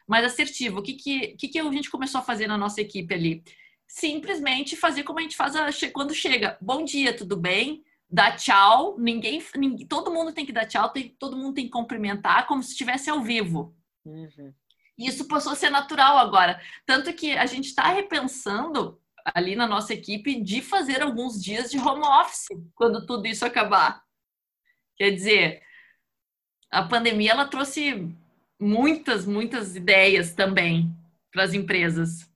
mais 0.06 0.26
assertiva. 0.26 0.82
O 0.82 0.84
que, 0.84 0.94
que, 0.94 1.38
que, 1.38 1.48
que 1.48 1.60
a 1.60 1.72
gente 1.72 1.90
começou 1.90 2.20
a 2.20 2.24
fazer 2.24 2.48
na 2.48 2.58
nossa 2.58 2.82
equipe 2.82 3.14
ali? 3.14 3.44
Simplesmente 3.88 4.76
fazer 4.76 5.04
como 5.04 5.20
a 5.20 5.22
gente 5.22 5.38
faz 5.38 5.56
a, 5.56 5.70
quando 5.94 6.14
chega. 6.14 6.58
Bom 6.60 6.84
dia, 6.84 7.16
tudo 7.16 7.38
bem? 7.38 7.82
Dar 8.10 8.36
tchau, 8.38 8.98
ninguém, 8.98 9.44
ninguém, 9.56 9.86
todo 9.86 10.12
mundo 10.12 10.32
tem 10.32 10.46
que 10.46 10.54
dar 10.54 10.66
tchau, 10.66 10.90
tem, 10.90 11.10
todo 11.20 11.36
mundo 11.36 11.56
tem 11.56 11.66
que 11.66 11.72
cumprimentar 11.72 12.48
como 12.48 12.64
se 12.64 12.72
estivesse 12.72 13.10
ao 13.10 13.22
vivo. 13.22 13.76
Uhum. 14.06 14.54
Isso 14.98 15.28
passou 15.28 15.52
a 15.52 15.56
ser 15.56 15.70
natural 15.70 16.18
agora. 16.18 16.60
Tanto 16.86 17.14
que 17.14 17.34
a 17.34 17.46
gente 17.46 17.66
está 17.66 17.88
repensando 17.90 19.00
ali 19.26 19.56
na 19.56 19.68
nossa 19.68 19.94
equipe 19.94 20.42
de 20.42 20.62
fazer 20.62 21.02
alguns 21.02 21.42
dias 21.42 21.70
de 21.70 21.78
home 21.78 22.06
office 22.06 22.48
quando 22.74 23.06
tudo 23.06 23.28
isso 23.28 23.46
acabar. 23.46 24.02
Quer 24.96 25.12
dizer, 25.12 25.62
a 26.72 26.84
pandemia 26.84 27.32
ela 27.32 27.46
trouxe 27.46 28.10
muitas, 28.60 29.26
muitas 29.26 29.76
ideias 29.76 30.34
também 30.34 30.92
para 31.32 31.44
as 31.44 31.54
empresas. 31.54 32.27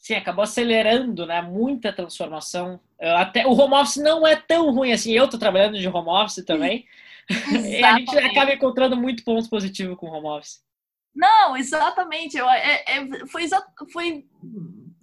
Sim, 0.00 0.14
acabou 0.14 0.42
acelerando, 0.42 1.26
né? 1.26 1.42
Muita 1.42 1.92
transformação. 1.92 2.80
Até 2.98 3.46
o 3.46 3.52
home 3.52 3.74
office 3.74 3.96
não 3.96 4.26
é 4.26 4.34
tão 4.34 4.72
ruim 4.72 4.92
assim. 4.92 5.12
Eu 5.12 5.26
estou 5.26 5.38
trabalhando 5.38 5.78
de 5.78 5.86
home 5.86 6.08
office 6.08 6.42
também. 6.44 6.86
e 7.68 7.84
a 7.84 7.98
gente 7.98 8.18
acaba 8.18 8.52
encontrando 8.52 8.96
muito 8.96 9.22
pontos 9.22 9.46
positivos 9.46 9.98
com 9.98 10.08
o 10.08 10.12
home 10.12 10.26
office. 10.26 10.64
Não, 11.14 11.54
exatamente. 11.54 12.38
Eu, 12.38 12.48
é, 12.48 12.82
é, 12.86 13.26
foi, 13.26 13.42
exa 13.44 13.62
foi 13.92 14.26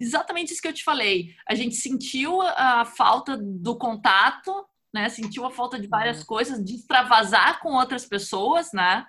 exatamente 0.00 0.52
isso 0.52 0.60
que 0.60 0.66
eu 0.66 0.74
te 0.74 0.82
falei. 0.82 1.32
A 1.48 1.54
gente 1.54 1.76
sentiu 1.76 2.42
a 2.42 2.84
falta 2.84 3.36
do 3.36 3.76
contato, 3.78 4.66
né? 4.92 5.08
Sentiu 5.08 5.46
a 5.46 5.50
falta 5.52 5.78
de 5.78 5.86
várias 5.86 6.20
uhum. 6.20 6.26
coisas, 6.26 6.64
de 6.64 6.74
extravasar 6.74 7.60
com 7.60 7.74
outras 7.74 8.04
pessoas, 8.04 8.72
né? 8.72 9.06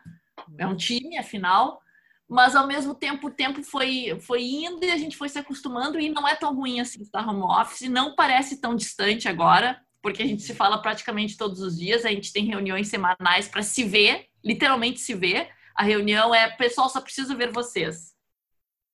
É 0.55 0.67
um 0.67 0.75
time, 0.75 1.17
afinal. 1.17 1.81
Mas 2.29 2.55
ao 2.55 2.67
mesmo 2.67 2.93
tempo, 2.93 3.27
o 3.27 3.31
tempo 3.31 3.63
foi, 3.63 4.15
foi 4.21 4.43
indo 4.43 4.85
e 4.85 4.91
a 4.91 4.97
gente 4.97 5.17
foi 5.17 5.27
se 5.27 5.39
acostumando 5.39 5.99
e 5.99 6.09
não 6.09 6.27
é 6.27 6.35
tão 6.35 6.55
ruim 6.55 6.79
assim 6.79 7.01
estar 7.01 7.27
home 7.27 7.41
office. 7.41 7.89
Não 7.89 8.13
parece 8.13 8.61
tão 8.61 8.75
distante 8.75 9.27
agora, 9.27 9.81
porque 9.99 10.21
a 10.21 10.25
gente 10.27 10.43
se 10.43 10.53
fala 10.53 10.79
praticamente 10.79 11.35
todos 11.35 11.59
os 11.59 11.75
dias. 11.75 12.05
A 12.05 12.09
gente 12.09 12.31
tem 12.31 12.45
reuniões 12.45 12.87
semanais 12.87 13.47
para 13.47 13.63
se 13.63 13.83
ver, 13.83 14.27
literalmente 14.45 14.99
se 14.99 15.15
ver. 15.15 15.49
A 15.75 15.81
reunião 15.81 16.33
é, 16.35 16.47
pessoal, 16.51 16.87
só 16.87 17.01
preciso 17.01 17.35
ver 17.35 17.51
vocês. 17.51 18.13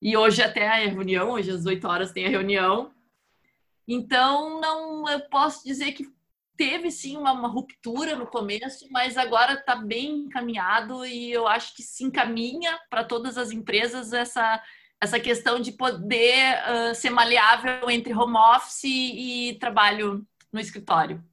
E 0.01 0.15
hoje 0.15 0.41
até 0.41 0.69
a 0.69 0.87
reunião, 0.87 1.31
hoje 1.31 1.51
às 1.51 1.65
8 1.65 1.85
horas 1.85 2.13
tem 2.13 2.25
a 2.25 2.29
reunião. 2.29 2.93
Então, 3.85 4.61
não 4.61 5.09
eu 5.09 5.19
posso 5.29 5.61
dizer 5.65 5.91
que 5.91 6.07
teve 6.57 6.91
sim 6.91 7.17
uma, 7.17 7.31
uma 7.31 7.47
ruptura 7.47 8.15
no 8.15 8.27
começo, 8.27 8.87
mas 8.91 9.17
agora 9.17 9.53
está 9.53 9.75
bem 9.75 10.25
encaminhado 10.25 11.05
e 11.05 11.31
eu 11.31 11.47
acho 11.47 11.75
que 11.75 11.83
se 11.83 12.03
encaminha 12.03 12.79
para 12.89 13.03
todas 13.03 13.37
as 13.37 13.51
empresas 13.51 14.13
essa, 14.13 14.61
essa 15.01 15.19
questão 15.19 15.59
de 15.59 15.71
poder 15.71 16.57
uh, 16.63 16.95
ser 16.95 17.09
maleável 17.09 17.89
entre 17.89 18.13
home 18.13 18.37
office 18.37 18.83
e 18.85 19.57
trabalho 19.59 20.25
no 20.51 20.59
escritório. 20.59 21.23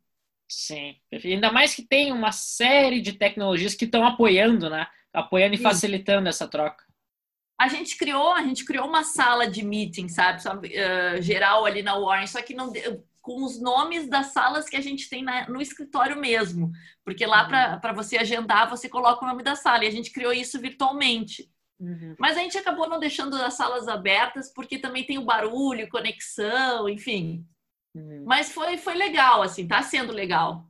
Sim, 0.48 0.96
ainda 1.12 1.50
mais 1.50 1.74
que 1.74 1.82
tem 1.82 2.12
uma 2.12 2.30
série 2.30 3.00
de 3.00 3.14
tecnologias 3.14 3.74
que 3.74 3.86
estão 3.86 4.06
apoiando, 4.06 4.68
né? 4.68 4.86
apoiando 5.12 5.54
e 5.54 5.58
facilitando 5.58 6.28
essa 6.28 6.48
troca. 6.48 6.84
A 7.58 7.68
gente 7.68 7.96
criou, 7.96 8.32
a 8.32 8.42
gente 8.42 8.64
criou 8.64 8.88
uma 8.88 9.04
sala 9.04 9.48
de 9.48 9.64
meeting, 9.64 10.08
sabe, 10.08 10.40
uh, 10.68 11.22
geral 11.22 11.64
ali 11.64 11.82
na 11.82 11.98
Warren, 11.98 12.26
só 12.26 12.42
que 12.42 12.54
não 12.54 12.72
com 13.22 13.44
os 13.44 13.60
nomes 13.60 14.08
das 14.08 14.26
salas 14.26 14.68
que 14.68 14.76
a 14.76 14.80
gente 14.80 15.08
tem 15.08 15.22
na, 15.22 15.48
no 15.48 15.62
escritório 15.62 16.20
mesmo, 16.20 16.72
porque 17.04 17.24
lá 17.24 17.44
uhum. 17.44 17.80
para 17.80 17.92
você 17.92 18.18
agendar 18.18 18.68
você 18.68 18.88
coloca 18.88 19.24
o 19.24 19.28
nome 19.28 19.44
da 19.44 19.54
sala 19.54 19.84
e 19.84 19.88
a 19.88 19.90
gente 19.90 20.10
criou 20.10 20.32
isso 20.32 20.60
virtualmente. 20.60 21.48
Uhum. 21.80 22.14
Mas 22.18 22.36
a 22.36 22.40
gente 22.40 22.58
acabou 22.58 22.88
não 22.88 23.00
deixando 23.00 23.34
as 23.36 23.54
salas 23.54 23.88
abertas 23.88 24.52
porque 24.52 24.78
também 24.78 25.04
tem 25.04 25.18
o 25.18 25.24
barulho, 25.24 25.88
conexão, 25.88 26.88
enfim. 26.88 27.46
Uhum. 27.94 28.24
Mas 28.26 28.52
foi, 28.52 28.76
foi 28.76 28.94
legal, 28.94 29.42
assim, 29.42 29.66
tá 29.66 29.82
sendo 29.82 30.12
legal. 30.12 30.66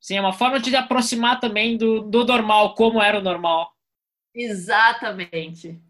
Sim, 0.00 0.16
é 0.16 0.20
uma 0.20 0.32
forma 0.34 0.60
de 0.60 0.74
aproximar 0.76 1.40
também 1.40 1.78
do, 1.78 2.02
do 2.02 2.24
normal, 2.24 2.74
como 2.74 3.00
era 3.00 3.18
o 3.18 3.22
normal. 3.22 3.72
Exatamente. 4.34 5.80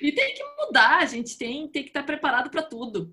E 0.00 0.12
tem 0.12 0.34
que 0.34 0.44
mudar, 0.60 0.98
a 0.98 1.06
gente 1.06 1.36
tem, 1.36 1.66
tem 1.66 1.82
que 1.82 1.90
estar 1.90 2.04
preparado 2.04 2.48
para 2.48 2.62
tudo. 2.62 3.12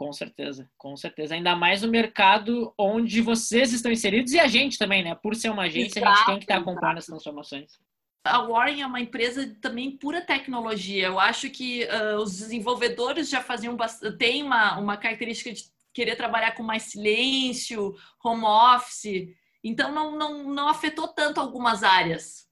Com 0.00 0.14
certeza, 0.14 0.66
com 0.78 0.96
certeza. 0.96 1.34
Ainda 1.34 1.54
mais 1.54 1.82
no 1.82 1.88
mercado 1.88 2.72
onde 2.78 3.20
vocês 3.20 3.70
estão 3.70 3.92
inseridos 3.92 4.32
e 4.32 4.40
a 4.40 4.46
gente 4.46 4.78
também, 4.78 5.04
né? 5.04 5.14
Por 5.14 5.36
ser 5.36 5.50
uma 5.50 5.64
agência, 5.64 5.98
exato, 5.98 6.10
a 6.10 6.16
gente 6.16 6.26
tem 6.26 6.38
que 6.38 6.44
estar 6.44 6.56
acompanhando 6.56 6.96
as 6.96 7.04
transformações. 7.04 7.78
A 8.24 8.40
Warren 8.40 8.80
é 8.80 8.86
uma 8.86 9.02
empresa 9.02 9.54
também 9.60 9.98
pura 9.98 10.22
tecnologia. 10.22 11.08
Eu 11.08 11.20
acho 11.20 11.50
que 11.50 11.84
uh, 11.84 12.16
os 12.16 12.38
desenvolvedores 12.38 13.28
já 13.28 13.42
faziam 13.42 13.76
tem 14.16 14.42
uma, 14.42 14.78
uma 14.78 14.96
característica 14.96 15.52
de 15.52 15.64
querer 15.92 16.16
trabalhar 16.16 16.52
com 16.52 16.62
mais 16.62 16.84
silêncio, 16.84 17.94
home 18.24 18.44
office. 18.44 19.28
Então, 19.62 19.92
não, 19.92 20.16
não, 20.16 20.44
não 20.44 20.68
afetou 20.68 21.08
tanto 21.08 21.38
algumas 21.38 21.82
áreas. 21.82 22.48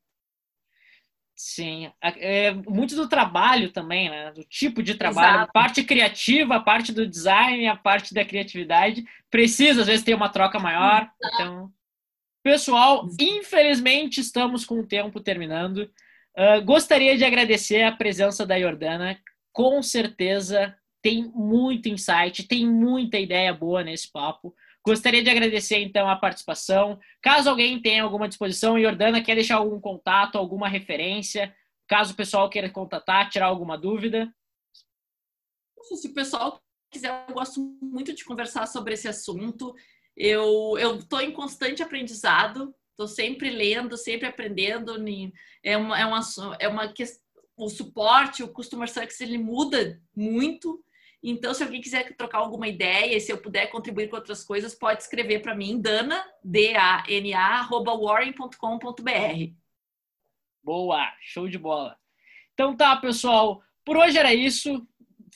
Sim, 1.41 1.89
é, 2.03 2.53
muito 2.53 2.97
do 2.97 3.09
trabalho 3.09 3.71
também, 3.71 4.11
né? 4.11 4.33
Do 4.33 4.43
tipo 4.43 4.83
de 4.83 4.97
trabalho, 4.97 5.37
Exato. 5.37 5.53
parte 5.53 5.85
criativa, 5.85 6.57
a 6.57 6.61
parte 6.61 6.93
do 6.93 7.07
design, 7.07 7.65
a 7.69 7.77
parte 7.77 8.13
da 8.13 8.25
criatividade, 8.25 9.05
precisa 9.31 9.83
às 9.83 9.87
vezes 9.87 10.05
ter 10.05 10.15
uma 10.15 10.29
troca 10.29 10.59
maior. 10.59 11.03
Exato. 11.03 11.35
Então, 11.35 11.73
pessoal, 12.43 13.07
infelizmente 13.21 14.21
estamos 14.21 14.65
com 14.65 14.81
o 14.81 14.87
tempo 14.87 15.21
terminando. 15.21 15.89
Uh, 16.37 16.61
gostaria 16.65 17.17
de 17.17 17.25
agradecer 17.25 17.85
a 17.85 17.93
presença 17.93 18.45
da 18.45 18.59
Jordana. 18.59 19.17
Com 19.53 19.81
certeza 19.81 20.77
tem 21.01 21.31
muito 21.33 21.89
insight, 21.89 22.49
tem 22.49 22.67
muita 22.67 23.17
ideia 23.17 23.55
boa 23.55 23.85
nesse 23.85 24.11
papo. 24.11 24.53
Gostaria 24.89 25.23
de 25.23 25.29
agradecer 25.29 25.77
então 25.81 26.09
a 26.09 26.17
participação. 26.17 26.99
Caso 27.21 27.51
alguém 27.51 27.79
tenha 27.79 28.03
alguma 28.03 28.27
disposição, 28.27 28.81
Jordana 28.81 29.23
quer 29.23 29.35
deixar 29.35 29.57
algum 29.57 29.79
contato, 29.79 30.39
alguma 30.39 30.67
referência, 30.67 31.55
caso 31.87 32.15
o 32.15 32.17
pessoal 32.17 32.49
queira 32.49 32.71
contatar, 32.71 33.29
tirar 33.29 33.49
alguma 33.49 33.77
dúvida. 33.77 34.35
Se 35.83 36.09
o 36.09 36.15
pessoal 36.15 36.59
quiser, 36.91 37.27
eu 37.29 37.35
gosto 37.35 37.61
muito 37.83 38.15
de 38.15 38.25
conversar 38.25 38.67
sobre 38.67 38.95
esse 38.95 39.07
assunto. 39.07 39.75
Eu 40.17 40.79
estou 40.99 41.21
em 41.21 41.33
constante 41.33 41.83
aprendizado, 41.83 42.75
estou 42.93 43.07
sempre 43.07 43.51
lendo, 43.51 43.95
sempre 43.95 44.27
aprendendo. 44.27 44.97
É 45.63 45.77
uma, 45.77 46.01
é 46.01 46.07
uma, 46.07 46.21
é 46.59 46.67
uma 46.67 46.95
o 47.59 47.69
suporte, 47.69 48.43
o 48.43 48.49
customer 48.49 48.89
success, 48.89 49.21
ele 49.21 49.37
muda 49.37 50.01
muito. 50.17 50.83
Então, 51.23 51.53
se 51.53 51.63
alguém 51.63 51.81
quiser 51.81 52.15
trocar 52.17 52.39
alguma 52.39 52.69
ideia 52.69 53.17
e 53.17 53.21
se 53.21 53.33
eu 53.33 53.39
puder 53.39 53.67
contribuir 53.69 54.09
com 54.09 54.17
outras 54.17 54.45
coisas, 54.45 54.75
pode 54.75 55.03
escrever 55.03 55.41
para 55.41 55.55
mim, 55.55 55.81
dana, 55.81 56.25
D-A-N-A, 56.45 57.59
arroba 57.59 57.93
warren.com.br. 57.93 59.53
Boa, 60.63 61.13
show 61.21 61.49
de 61.49 61.59
bola. 61.59 61.97
Então 62.55 62.77
tá, 62.77 62.97
pessoal, 62.97 63.63
por 63.85 63.97
hoje 63.97 64.19
era 64.19 64.33
isso. 64.33 64.87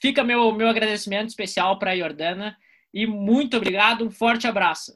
Fica 0.00 0.22
meu, 0.22 0.52
meu 0.52 0.68
agradecimento 0.68 1.28
especial 1.28 1.78
para 1.78 1.92
a 1.92 1.96
Jordana 1.96 2.56
e 2.92 3.06
muito 3.06 3.56
obrigado, 3.56 4.04
um 4.04 4.10
forte 4.10 4.46
abraço. 4.46 4.94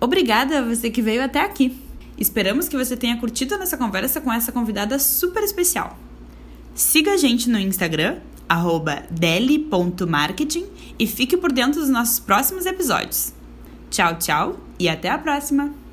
Obrigada 0.00 0.58
a 0.58 0.62
você 0.62 0.90
que 0.90 1.02
veio 1.02 1.22
até 1.22 1.40
aqui. 1.40 1.76
Esperamos 2.16 2.68
que 2.68 2.76
você 2.76 2.96
tenha 2.96 3.16
curtido 3.16 3.54
nossa 3.58 3.76
conversa 3.76 4.20
com 4.20 4.32
essa 4.32 4.52
convidada 4.52 4.98
super 4.98 5.42
especial. 5.42 5.98
Siga 6.74 7.12
a 7.12 7.16
gente 7.16 7.48
no 7.48 7.58
Instagram, 7.58 8.18
deli.marketing 9.10 10.66
e 10.98 11.06
fique 11.06 11.36
por 11.36 11.52
dentro 11.52 11.80
dos 11.80 11.90
nossos 11.90 12.18
próximos 12.18 12.66
episódios. 12.66 13.32
Tchau, 13.90 14.18
tchau 14.18 14.60
e 14.78 14.88
até 14.88 15.10
a 15.10 15.18
próxima! 15.18 15.87